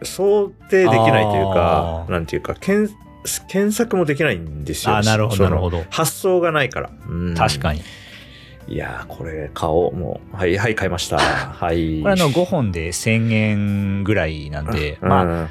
[0.00, 2.94] う想定できないというかなんていうか検
[3.48, 4.96] 検索もできないんですよ。
[4.96, 5.84] あなるほどなるほど。
[5.90, 7.34] 発想がないから、うん。
[7.34, 7.82] 確かに。
[8.66, 9.96] いやーこれ買おう。
[9.96, 11.18] もうはい はい買いました。
[11.18, 12.00] はい。
[12.02, 15.48] これあの5本で1000円ぐらいなんで、まああ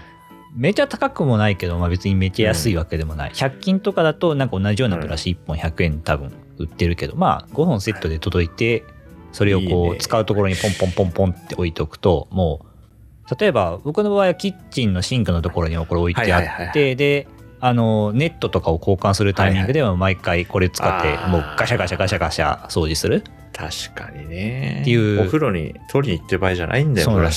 [0.55, 8.83] めちゃ高くもないけど、まあ、別にめちゃ安いわけでもない、100均とかだとなんか同じようなブラシ1本100円多分売ってるけど、まあ5本セットで届いて
[9.31, 9.65] それをい。
[9.65, 9.97] いこうね。
[9.97, 17.27] 使うところにポンポンポンポンって置いておくともう例えば僕の場合はキッチンのシンクのところにもこれ置いてあはいはいはいはってで
[17.65, 21.29] あのネットとかを交換するタイミングでは毎回これ使ってあー。
[21.29, 23.23] もうガシャガシャガシャガシャ掃除する。
[23.53, 24.79] 確かにね。
[24.81, 25.21] っていう。
[25.21, 27.31] お風呂に取りに行ってる場合じゃないんだよそうなんで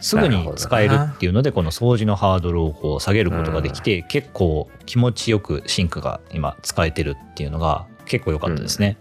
[0.00, 8.96] すぐに使えるっていうのでこの掃除のハードルをこう下げることができて結構気持ちよくシンクが今使えてるっていうのが結構良かったですね。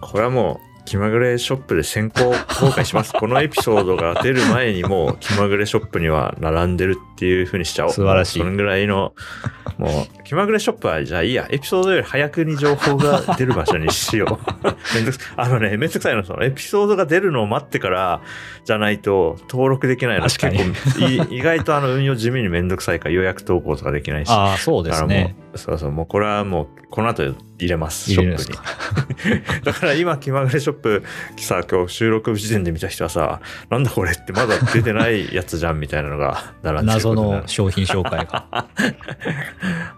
[0.00, 3.12] これはもう気まぐれショップで先行公開します。
[3.18, 7.92] このエピソードが出る前にもう気まぐれショップには並んでるっていう風にしちゃおう。
[7.92, 8.38] 素晴らしい。
[8.40, 9.14] そのぐらいの
[9.78, 14.66] もう気まぐれショップはじゃあいいやエピソードより早くに情報が出る場所にしよう。
[14.94, 18.20] めんどくさあのねめんどくさいのそのエピソードが出るのを待ってから
[18.64, 20.58] じゃないと登録できないの確かに。
[20.58, 25.08] 結構い 意外とあの運用地味にめんどくさいから予約投稿とかできないしああそうですね。
[25.08, 27.34] だからもうそうそう、もうこれはもうこの後入
[27.68, 29.62] れます、ショップに。
[29.64, 31.02] だから今、気まぐれショップ
[31.36, 37.32] さ、今日収録時点で見た人はさ、なんだこれってまだ出てないやつじゃんみたいなのが並んでる謎。
[37.40, 38.46] の商品紹介が。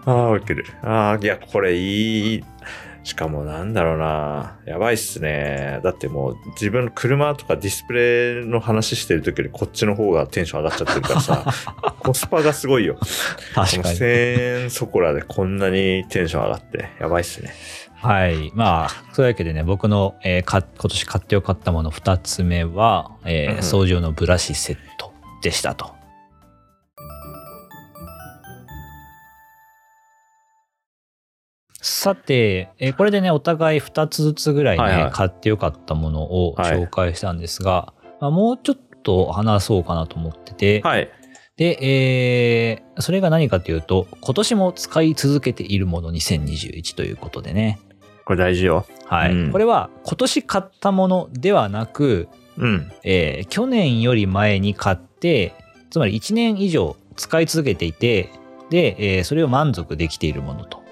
[0.07, 0.65] ああ、ウケる。
[0.83, 2.45] ああ、いや、これいい。
[3.07, 4.57] しかもなんだろうな。
[4.67, 5.79] やばいっすね。
[5.85, 11.45] だってもう自分の車とかディスプレイの話してる時よりこっちの方がテンション上がっちゃってるからさ、
[12.03, 12.99] コスパがすごいよ。
[13.55, 13.99] 確かに。
[13.99, 17.55] 1000円そこらでこんなにテンション上がって、やばいっすね。
[17.95, 18.51] はい。
[18.57, 25.96] まあ、そういうわけでね、僕の、えーか今年買ってよかったもの2つ目は、えーうん掃除用のブラシセットでしたと。
[31.97, 41.09] さて、えーこれでね、お互い2つずつぐらいね、はいはい買ってよかったものをはい紹介したんですが、まあ、もうちょっと話そうかなと思ってて、はい。
[41.57, 47.79] で、えーそれが何かというと、今年も使い続けているもの2021ということでね。
[48.25, 48.87] これ大事よ。
[49.07, 49.33] はい。
[49.33, 52.29] うんこれは今年買ったものではなく、
[52.59, 52.93] うん。
[53.05, 55.55] えー去年より前に買って、
[55.91, 58.31] つまり1年以上使い続けていて、
[58.71, 60.86] で、えーそれを満足できているものと。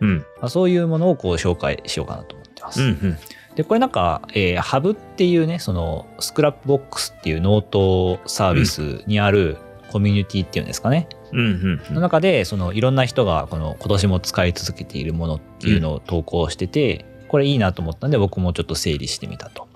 [0.00, 0.18] うん。
[0.18, 2.82] まあ、そういうものをこう紹介しようかなと思ってます。
[2.82, 2.88] うん。
[2.88, 3.18] うん。
[3.54, 9.56] で、これなんか、えーハブっていうね、そのスクラップボックスっていうノートサービスにある
[9.90, 11.08] コミュニティっていうんですかね。
[11.32, 11.80] うん。
[11.88, 11.94] うん。
[11.94, 19.66] の中でそのいろんな人がこの今年も使い続けているものっていうのを投稿してて、これいいなと思ったんで僕もちょっと整理してみたと。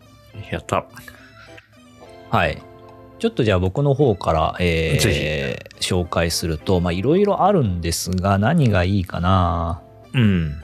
[0.50, 0.84] やった。
[2.30, 2.62] はい。
[3.18, 9.82] ちょっとじゃあ僕の方から、えぜー紹介すると、まあいろいろあるんですが何がいいかな
[10.14, 10.62] うん。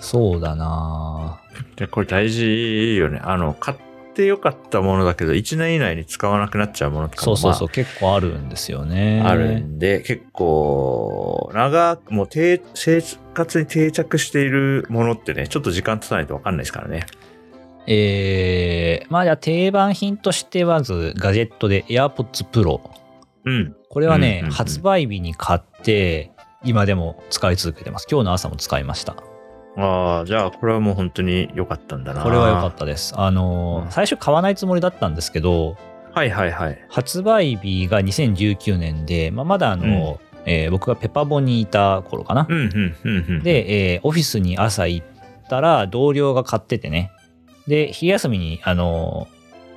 [0.00, 1.40] そうだな
[1.76, 3.20] で、これ大事よね。
[3.22, 3.76] あの、買っ
[4.14, 9.20] てよかったものだけど、1年以内に使わなくなっちゃうものとかも、そうそうそう、結構あるんですよね。
[9.22, 13.02] まあ、あるんで、結構、長く、もう定、生
[13.34, 17.06] 活に定着しているものってね、ちょっと時間経たないとわかんないですからね。
[17.88, 22.80] えー、まあじゃあ定番品としてまずガジェットで AirPods Pro。
[23.44, 23.76] うん。
[23.88, 26.32] これはね、うんうんうん発売日に買って、
[26.64, 28.06] 今でも使い続けてます。
[28.10, 29.16] 今日の朝も使いました。
[29.76, 32.22] ああ、じゃあ、これはもう本当に良かったんだな。
[32.22, 33.14] これは良かったです。
[33.16, 35.76] あのー、うん最初買わないつもりだったんですけど、
[36.14, 36.78] はいはいはい。
[36.88, 42.46] 発売日が2019年で、まあ、まだあの、えー僕がペパボにいた頃かな。
[42.48, 45.06] うん、うん、うん、うん。、で、えーオフィスに朝行っ
[45.50, 47.10] たら同僚が買っててね。
[47.66, 49.28] で、昼休みに、あの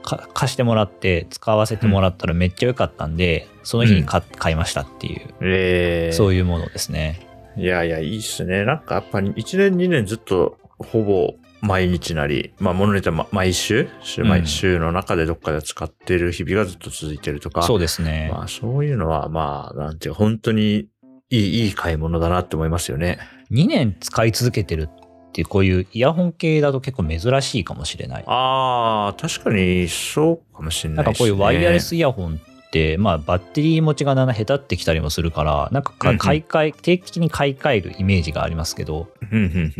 [0.01, 7.19] 貸してもらって使わせてもらったらめっちゃ良かったんで、その日に買買いましたっていう、えー、そういうものですね。
[7.57, 8.63] いやいや、いいっすね。
[8.63, 18.29] なんかやっぱ1年2年ずっとほぼ毎日なり、まあ物によってはま毎週、週うん毎週の中でどっかで使ってる日々がずっと続いてるとか、そうですね。
[18.31, 20.87] まあそういうのはまあなんていうか本当に
[21.29, 23.19] いい、いい買い物だなって思いますよね。
[23.51, 24.89] 2年使い続けてる
[25.29, 28.23] ってこういうイヤホン系だと結構珍しいかもしれない。
[28.27, 31.29] ああ、確かにそうかもしれなないんかですね。
[31.29, 39.09] こういうワイヤレスイヤホンっって、まあ、バッテリー持ちがだんだん下手ってきたりもするから、なんか買い替え、定期的に買い替えるイメージがありますけど、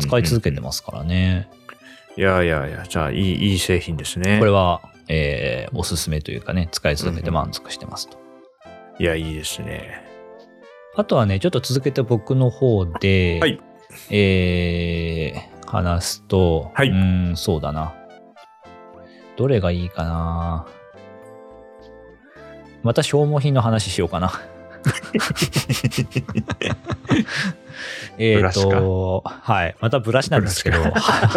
[0.00, 1.48] 使い続けてまますからね。
[2.14, 2.20] す。
[2.20, 4.38] いやいやいや、じゃあいい、いい製品ですね。
[4.40, 8.18] これは、えーおすすめというかね、使い続けて満足してますと。
[8.98, 10.02] いや、いいですね。
[10.96, 13.60] あとはね、ちょっと続けて僕の方で、はい
[14.10, 17.94] えー話すと、はいうーん、そうだな。
[19.36, 20.66] どれがいいかな。
[22.82, 24.32] また消耗品の話しようかな。
[28.18, 29.76] えっと、はい。
[29.80, 30.78] またブラシなんですけど、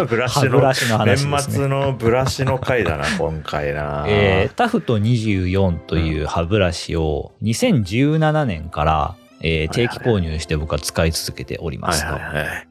[0.08, 4.04] ブラシの ブラシの話ですね年末のブラシの回だな、 今回な。
[4.08, 9.14] えータフト24という歯ブラシを2017年から、
[9.46, 12.12] えー定期購入して僕は使い続けておりまはいすと。
[12.14, 12.68] はいはい。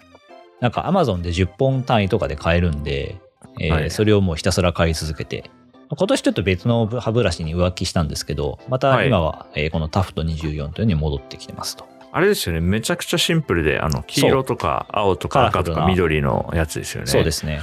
[0.60, 3.18] なんか Amazon で10本単位とかで買えるんで、
[3.60, 5.50] えーはいそれをもうひたすら買い続けて、
[5.96, 11.86] 今年ちょっと別の歯ブラシに浮気したんですけど、また今は、えーこのタフト24というのに戻ってきてますと。
[12.12, 17.08] あれですよね、めちゃくちゃシンプルで、あの、黄色とか青とか赤とか緑のやつですよね。
[17.08, 17.60] そうですね。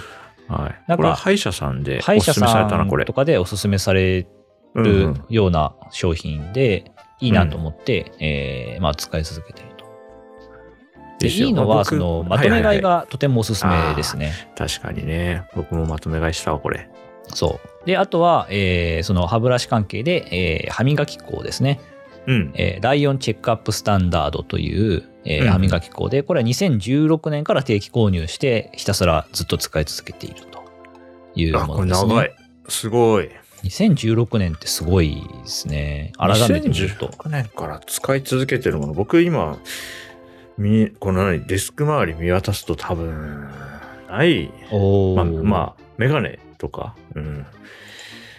[0.49, 0.61] はい。
[0.61, 3.13] なんかこれは歯医者さんで歯医者おすすめされさたな、これんと。
[3.13, 4.27] かでおすすめされ
[4.75, 6.91] るような商品で、
[7.21, 9.85] いいなと思って、えーまあ使い続けてると。
[11.19, 14.33] でいいのは、僕その、まとめ買いはいはいがとてもおすすめですね。
[14.57, 15.45] 確かにね。
[15.55, 16.89] 僕もまとめ買いしたわ、これ。
[17.35, 17.87] そう。
[17.87, 21.79] で、あとは、えーその歯ブラシ関係で、えー歯磨き粉ですね。
[22.27, 22.53] うん。
[22.55, 30.65] えーライオンチェックアップスタンダードという、えーうん歯磨き粉で、これは2016年から定期購入して、ひたすらずっと使い続けていると
[31.35, 32.15] いうあ、これものですね。
[32.15, 32.33] 長い。
[32.69, 33.29] すごい。
[33.65, 36.13] 2016年ってすごいですね。
[36.17, 37.09] 改めて見ると。
[37.09, 38.95] 2016年から使い続けてるもの。
[38.95, 39.59] 僕今、
[40.59, 43.49] みこの何デスク周り見渡すと多分、
[44.09, 44.51] ない。
[45.17, 47.47] まあ、まあ、メガネとか、うん。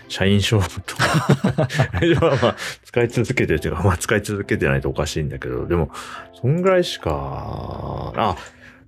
[0.08, 1.28] 社員証とか。
[2.20, 5.90] まあまあ、使い続けてるというか、まあ使い続けてないとおかしいんだけど、でも、
[6.42, 8.36] そんぐらいしか、あ、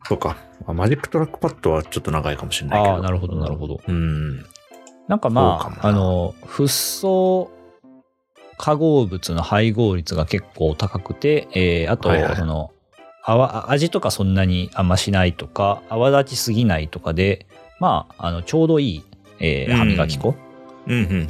[0.05, 0.37] そうか。
[0.65, 2.95] あマジックトラックパッドはちょっと長いかもしれないけど。
[2.95, 3.81] ああ、なるほど、なるほど。
[3.87, 4.45] うん。
[5.07, 7.51] なんかまあ、あの、フッ素
[8.57, 12.71] 化合物の配合率が結構高くて、えーあと、はいはいその、
[13.23, 17.45] 泡味とかそんなにあんましないとか、泡立ちすぎないとかで、
[17.79, 19.03] まあ、あの、ちょうどいい、
[19.39, 20.35] えーうん歯磨き粉
[20.87, 21.27] うん。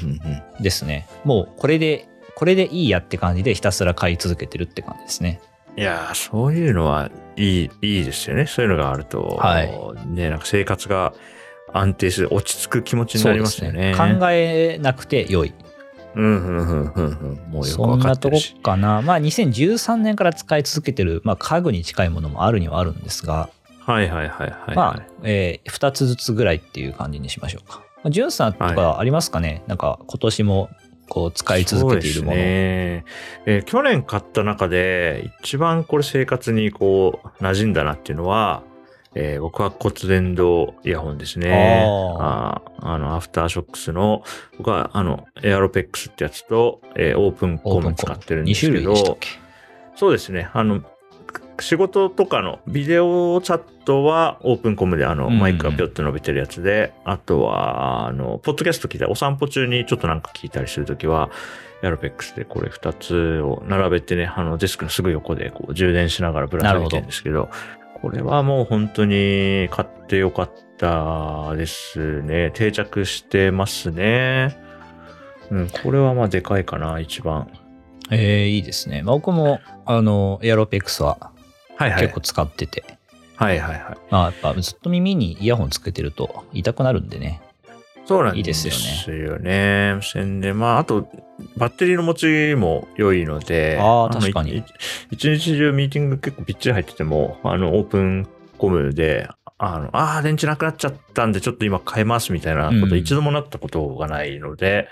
[0.60, 1.08] ですね。
[1.24, 5.40] もう、これで、これでいいやって感じでひたすら買い続けてるって感じですね。
[5.78, 8.46] いやー、そういうのはいい、いいですよね。
[8.48, 9.72] そういうのがあると、はい
[10.08, 11.14] ね、なんか生活が
[11.74, 13.94] 安定する、落ち着く気持ちになりますよね。
[13.96, 15.54] そうです考えなくて良い。
[16.16, 17.52] うん、うん、うん、うん、うん。
[17.52, 18.56] もうよくそわんなとこかってるし。
[18.62, 19.02] かな。
[19.02, 24.76] まあ、2013年から使い続けてる、まあ、家具に近いものもあるにはあるんですが、はい、はい、はい、はい。
[24.76, 27.84] まあ、えー、2つずつぐらいっていう感じにしましょうか。
[28.04, 30.70] まあ、ジュンさんとかありますかね、なんか今年も
[31.10, 32.32] こう使い続けているもの。
[32.34, 33.06] そうですね
[33.46, 38.64] えー去年買った中で一番これ生活にこう馴染んだなっていうのは、
[39.16, 41.86] えー僕は骨伝導イヤホンですね。
[42.20, 44.24] ああの、アフターショックスの、
[44.58, 49.18] 僕はあの、エアロペックスってやつと、えーオープンコム使ってるんで2すけど。
[49.20, 49.30] け？
[49.96, 50.50] そうですね。
[50.54, 50.82] あの、
[51.60, 61.30] 仕事とかのビデオチャットはオープンコムであのうんマイクがピョッと伸びてるやつで、あとは、あの、ポッドキャスト聞いたり、お散歩中にちょっとなんか聞いたりするときは、
[61.84, 67.50] エアロペックスでこれ2つを並べてね、あのデスクのすぐ横でこう充電しながらぶら下げてるんですけど、
[68.04, 72.52] これはもう本当に買ってよかったですね。
[72.54, 74.58] 定着してますね。
[75.50, 77.50] うん、これはまあでかいかな、一番。
[78.12, 79.04] えーいいですね。
[79.04, 81.32] まあ、僕も、あの、エアロペックスは
[81.78, 82.02] はいはい。
[82.02, 82.84] 結構使ってて、
[83.38, 83.98] はいはいはい。
[84.10, 87.42] まあ、やっぱずっと耳にイヤホンつけてると痛くなるんんでね。
[88.06, 89.94] そうなんいいでですすよねよね。
[89.96, 91.08] 無線で、まあ、あと、
[91.58, 92.14] バッテリーの持
[92.54, 94.64] ちも良いので、あ確かにい
[95.12, 104.90] 一日中ミーティング結構びっちり入ってても、あの、オープンコムで、あの、ああ、電池なくなっちゃったんで、ちょっと今変えますみたいなこうんと一度もなったことがないので、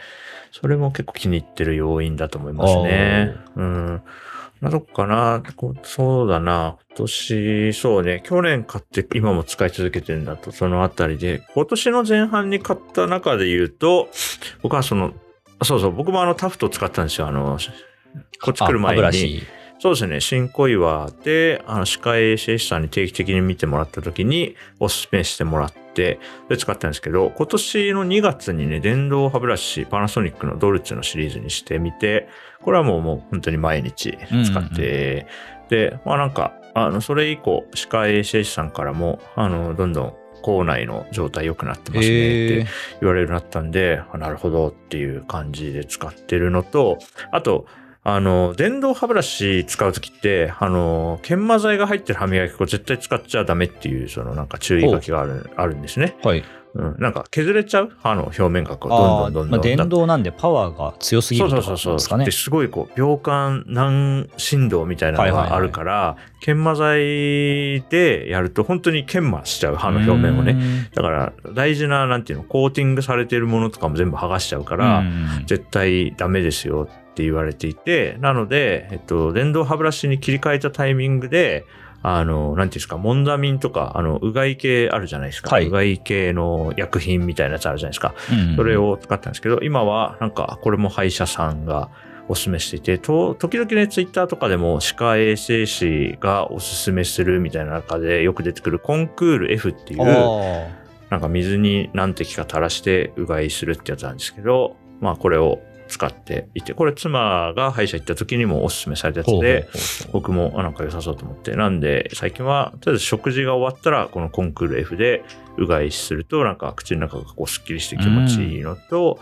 [0.52, 3.36] それも結構気に入ってる要因だと思いますね。
[3.56, 4.02] うん。
[4.62, 5.42] などっかな
[5.84, 6.78] そうだな。
[6.90, 8.22] 今年、そうね。
[8.24, 11.42] 去年買って今も使い続けてるんだと、そのあたりで。
[11.56, 14.10] 今年の前半に買った中で言うと、
[14.62, 15.14] 僕はその、
[15.64, 17.28] そうそう、僕もあのタフト使ったんですよ。
[17.28, 17.58] あの、
[18.44, 19.42] こっち来るあ歯前に。
[19.82, 20.22] そうですね。
[20.22, 26.20] 新小岩で、あの、歯科衛生士さんに定期的に見てもらった時に、おすすめしてもらって、
[26.50, 32.30] で使ったんですけど、今年の2月にね、電動歯ブラシ、パナソニックのドルチェのシリーズにしてみて、
[32.62, 34.16] これはもうもう本当に毎日
[34.46, 35.26] 使って、
[35.70, 40.14] で、まあなんか、あの、それ以降、歯科衛生士さんからも、あの、どんどん
[40.44, 42.66] 口内の状態良くなってますねってえー
[43.02, 47.00] 言われるようになったんで、あなるほどっていう感じで使ってるのと、
[47.32, 47.66] あと、
[48.04, 56.16] あの、電動歯ブラシ使うときって、あの、研磨剤が入ってる歯磨き粉絶対使っちゃダメっていう、そのなんか注意書きがある、あるんですね。
[56.24, 56.44] はい。
[56.74, 56.96] うん。
[57.00, 59.52] なんか削れちゃう歯の表面がこう、あーどんどんどんどん。
[59.52, 61.94] まあ、電動なんでパワーが強すぎそるとかうそうそうそう。
[61.96, 62.32] ですかねで。
[62.32, 70.54] すごいこう秒間何振動みたいなのがあるから、研磨剤でやると本当に研磨しちゃう歯の表面をね。
[70.54, 70.90] ね。
[70.96, 81.66] だから大事ななんていうのコーティングされてるものとかも全部剥がしちゃうから、うん絶対ダメですよって言われていてなので、えっと、電動歯ブラシに切り替えたタイミングで
[82.04, 85.52] あの、なんていうんですか、モンダミンとか、あの、うがい系あるじゃないですか。
[85.52, 88.16] はいうがい系の薬品みたいなやつあるじゃないですか。
[88.32, 91.90] うんそれを使ったんですけど、今はなんかこれも歯医者さんが
[92.28, 100.68] おすすめしていて、と時々ね、ツイッターとかでも歯科衛生士がおすすめするみたいな中でよく出てくるコンクール F っていう、あ
[101.12, 105.60] なんか水に何滴か垂らしてうがいするってやつなんですけど、まあこれを
[105.92, 109.68] 使っていて、これ妻が歯医者行った時にもおすすめされたやつで、
[110.14, 111.56] 僕もあなんか良さそうと思って。
[111.56, 115.24] なんで、最近は、とりあえず食事が終わったら、このコンクール F で
[115.58, 119.20] うがいすると、なんか口の中がこうスッキリして気持ちいいのと、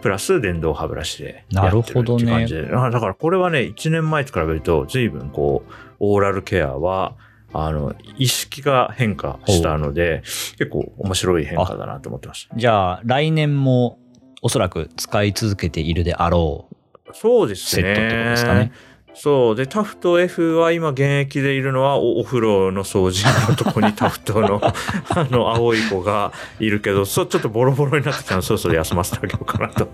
[0.00, 2.70] プラス電動歯ブラシでやってるって感じで。
[2.72, 7.16] あだからこれはね、1年前と比べると、随分こう、オーラルケアは、
[7.52, 10.22] あの、意識が変化したので、
[10.58, 12.56] 結構面白い変化だなと思ってました。
[12.56, 13.98] じゃあ、来年も
[14.42, 17.82] おそらく使い続けているであろうそうですね。
[17.82, 18.72] セットってことですかね。
[19.14, 19.56] そう。
[19.56, 29.90] で、タフト F は今現役でいるのはおお風呂の掃除のとこにタフトの あの青い子がいるけど、そうちょっとボロボロになってきたのでそろそろ休ませてあげようかなと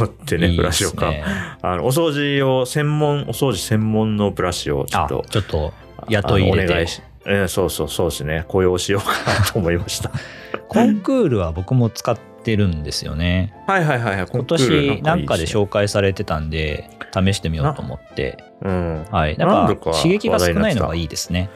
[0.00, 1.12] 思ってね、いいブラシをか。
[1.60, 5.74] あの、お掃除を専門、お掃除専門のブラシをちょっあ、とちょっと
[6.08, 6.72] 雇い入れて。
[6.72, 8.44] お願いし、えーそうそうそうですね。
[8.48, 10.10] 雇用しようかなと思いました。
[10.68, 13.54] コンクールは僕も使ってるんですよね。
[13.66, 14.26] はいはいはいはい。
[14.26, 18.38] 今年なんかで紹介されてたんで、試してみようと思って。
[18.62, 19.04] うん。
[19.10, 19.36] はい。
[19.38, 21.50] やっぱ何度か刺激が少ないのがいいですね。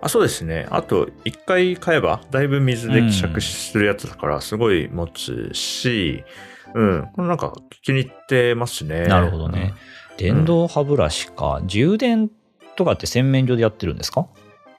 [0.00, 0.66] あそうですね。
[0.70, 6.24] あと、一回買えば、だいぶ水で希釈するやつだから、すごい持つし、
[6.74, 9.06] うん、これなんか気に入ってますね。
[9.06, 9.74] なるほどね。
[10.16, 11.60] 電動歯ブラシか。
[11.66, 12.30] 充電
[12.76, 14.28] とかって洗面所でやってるんですか？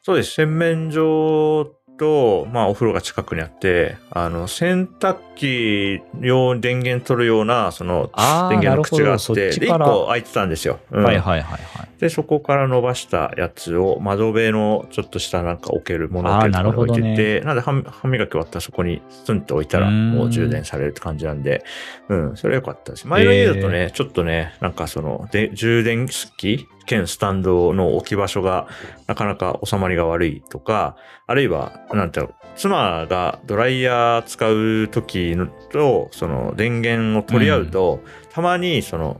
[0.01, 0.31] そうです。
[0.31, 8.09] 洗面所と、まあ、お風呂が近くにあって、あの、洗濯機用電源取るような、その、
[8.49, 8.59] 電。
[8.59, 9.85] 源の口があって、で、一そっちから。
[9.85, 10.79] は個開いてたんですよ。
[10.89, 11.61] うんいはいはいはい。
[11.99, 21.63] で、そこから伸ばしたやつを窓辺のちょっとしたなんか置けるもの置けるところに置いてて、なんで歯歯磨き終わったらそこにスンと置いたらもう充電されるって感じなんで、
[22.09, 23.07] うん、それは良かったです。
[23.07, 28.67] 前の家だとね、ちょっとね、なんかその、で充電機兼スタンドの置き場所が
[29.07, 30.95] なかなか収まりが悪いとか、
[31.27, 38.01] あるいは、なんていうの、妻がドライヤー使う時のと、その電源を取り合うと、
[38.31, 39.19] たまにその、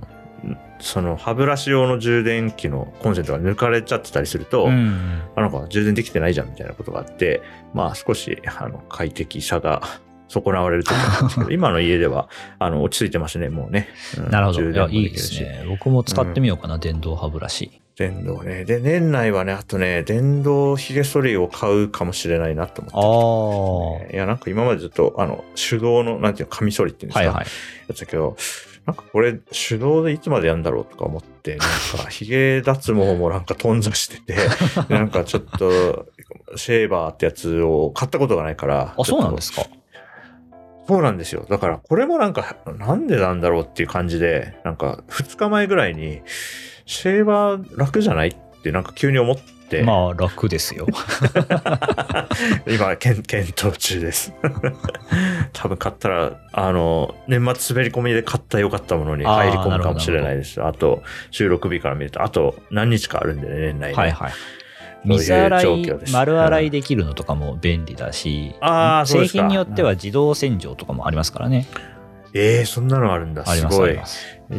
[0.80, 5.22] その歯ブラシ用の充電器のコンセントが抜かれちゃってたりすると、うん。
[5.36, 7.42] あなんか充電できてないじゃんみたいなことがあって、
[7.74, 9.84] まあ少しあの快適さが
[10.32, 12.30] 損なわれると思うんですけど、 今の家では
[12.60, 13.90] あの落ち着いてますね、もうね。
[14.18, 14.62] うんなるほど。
[14.70, 15.66] いや、いいですね。
[15.68, 17.82] 僕も使ってみようかな、電動歯ブラシ。
[17.98, 18.64] 電動ね。
[18.66, 24.14] で、年内はね、あとね、電動ヒゲ剃りを買うかもしれないなと思ってああ。
[24.16, 27.46] いや、なんか今までずっと、あの、手動の、なんていうの、カミソリっていうんですか、はいはい。
[27.90, 28.38] やつだけど、
[28.88, 31.60] なんかこれ手動でいつまでやるんだろうとか思って、なん
[32.04, 34.36] か ヒゲ脱毛もなんか頓挫してて、
[34.90, 36.08] なんかちょっと
[36.56, 38.96] シェーバーってやつを買ったことがないから。
[38.98, 39.64] あ、そうなんですか？
[40.92, 41.46] そうなんですよ。
[41.50, 46.22] だからこれもなんかなんでなんだろうっていう感じで、なんか2日前ぐらいに
[46.86, 49.38] シェーバー楽じゃないってなんか急に思っ
[49.70, 50.86] て、まあ、楽ですよ。
[52.68, 54.34] 今検検討中です。
[55.54, 60.62] 多分買ったら、あの、年末滑り込みで買った良かったものに入り込むかもしれないです。
[60.62, 63.96] あと、収録日から見ると、あと何日かあるんでね、年内ね。
[63.96, 64.32] はいはい。
[65.04, 71.68] 水洗い丸洗いできるのとかも便利だし、うですか製品によっては自動洗浄とかもありますからね。
[72.34, 73.46] ええそんなのあるんだ。
[73.46, 74.00] すごい。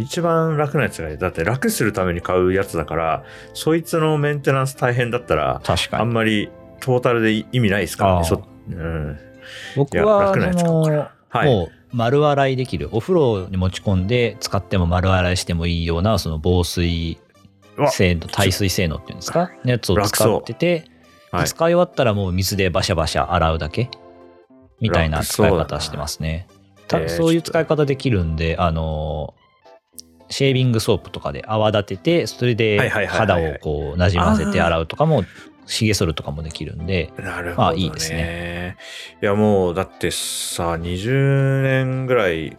[0.01, 1.17] 一番楽なやつが。
[1.17, 3.25] だって楽するために買うやつだから、
[3.55, 6.05] そいつのメンテナンス大変だったら、あ確かに。
[6.05, 8.25] んまりトータルで意味ないですからね。
[8.25, 9.19] そうん、
[9.77, 11.47] 僕は、楽なやつその、はい。
[11.47, 12.89] もう丸洗いできる。
[12.93, 17.19] お風呂に持ち込んで使っても丸洗いしてもいいような、その防水
[17.91, 19.51] 性能、耐水性能っていうんですか？
[19.65, 20.85] のやつを使ってて、
[21.31, 21.47] はい。
[21.47, 23.91] 使い終わったらもう水でバシャバシャ洗うだけ？
[24.81, 26.47] みたいな使い方してますね。
[26.51, 35.25] えーたそういう使い方できるんで、あのー、シェービングソープとかで泡立てて、それで肌をこう、なじませて洗うとかも
[35.67, 37.69] ひげ剃るとかもできるんで、なるほど、ね。
[37.69, 38.77] まあいいですね。
[39.23, 42.59] いやもうだってさ、20年ぐらい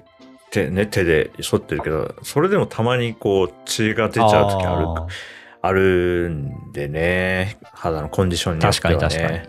[0.53, 5.07] 手,、ね、手で剃ってるけど、それでもたまにこう血が出ちゃう時あるあー
[5.65, 8.97] あるんでね、肌のコンディションによってはね。
[8.99, 9.47] 確かに確かに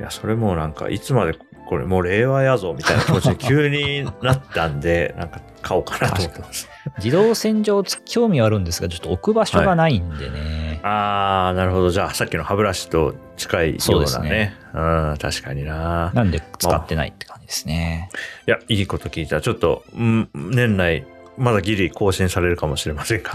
[0.00, 1.32] いや、それもなんか、いつまで
[1.66, 6.68] これもう令和やぞみたいな気持ちに急になったんで、 なんか買おうかなと思ってます。
[6.98, 10.65] 自動洗浄興味はあるんですが、ちょっと置く場所がないんでね。
[10.82, 11.90] あー、なるほど。
[11.90, 14.30] じゃあ、さっきの歯ブラシと近いよそううなね。
[14.30, 16.12] ねうん、確かにな。
[16.14, 18.10] なんで使ってないって感じですね。
[18.46, 19.40] いや、いいこと聞いた。
[19.40, 21.06] ちょっと、うん年内、
[21.38, 23.30] まだギリ更新されるかもしれませんが、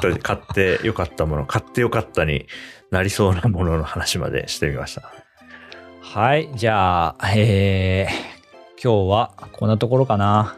[0.00, 2.46] 買って買ってよかったもの、買ってよかったに
[2.90, 5.12] なりそうなものの話までしてみました。
[6.00, 10.56] はい、じゃあ、えー、今日はこんなところかな。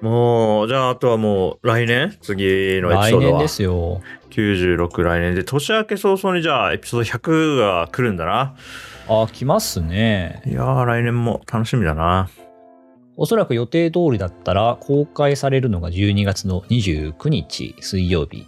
[0.00, 2.16] もう、じゃあ、あとはもう、来年？
[2.20, 3.32] 次のエピ来ソードは？
[3.32, 4.00] 年ですよ。
[4.34, 8.54] 96来年で、年明け早々にじゃあ、エピソード100が来るんだな。
[9.08, 10.42] あ、来ますね。
[10.46, 12.28] いやー、来年も楽しみだな。
[13.16, 18.44] おそらく予定通りだったら公開されるのが12月の29日水曜日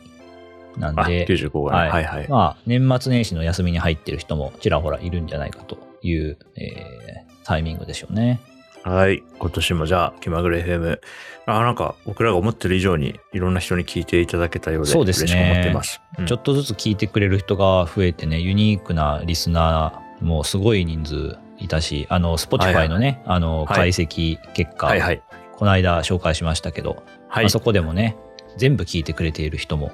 [0.76, 1.89] なんあ、で、95がね。
[1.89, 2.28] ははいいはい。
[2.28, 8.41] まあ年末年始の休みに入ってる人もちらほらいるんじゃないかという、えータイミングでしょうね。
[8.87, 9.24] はい。
[9.41, 11.01] 今年もじゃあ、気まぐれ FM。
[11.47, 16.01] あ、なんか、僕らが思ってる以上に、いろんな人に聞いていただけたようで、そうですね嬉しく思ってます。
[16.18, 25.22] うんちょっとずつ聞いてくれる人が増えてね、ユニークなリスナーもすごい人数いたし、あの、はい Spotify のね、あの、はい解析結果、はいはい。
[25.57, 27.45] この間紹介しましたけど、はい。
[27.45, 28.16] まあそこでもね、
[28.57, 29.91] 全部聞いてくれている人も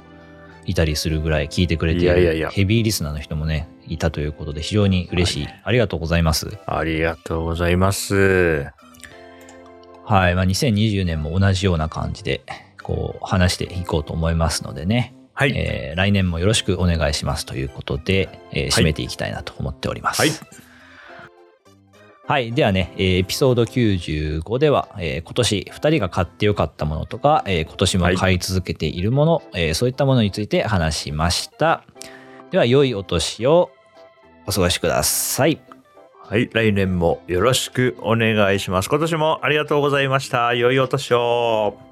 [0.67, 5.45] いたりするぐらい聞いてくれていいやいやいやるヘビーリスナーの人もね、いたということで非常に嬉しい。
[5.45, 6.59] はいありがとうございます。
[6.67, 8.73] ありがとうございます。
[10.05, 10.35] はい。
[10.35, 12.43] まあ、2020年も同じような感じで、
[12.83, 15.53] こう、話していこうと思いますのでね、はい。
[15.57, 20.21] えー来年もよろしくお願いしますということで、えー締めていきたいなと思っております。
[20.23, 20.31] はい。
[22.27, 22.53] はい。
[22.53, 31.85] ではね、えーエピソード95では、えー今年2人が買ってよかったものとか、えー今年も買い続けているもの、えーそういったものについて話しました。
[32.51, 33.71] では、良いお年を
[34.47, 35.61] お過ごしください。
[36.25, 36.49] はい。
[36.53, 38.89] 来年もよろしくお願いします。
[38.89, 40.55] 今年もありがとうございました。
[40.55, 41.92] 良いお年を。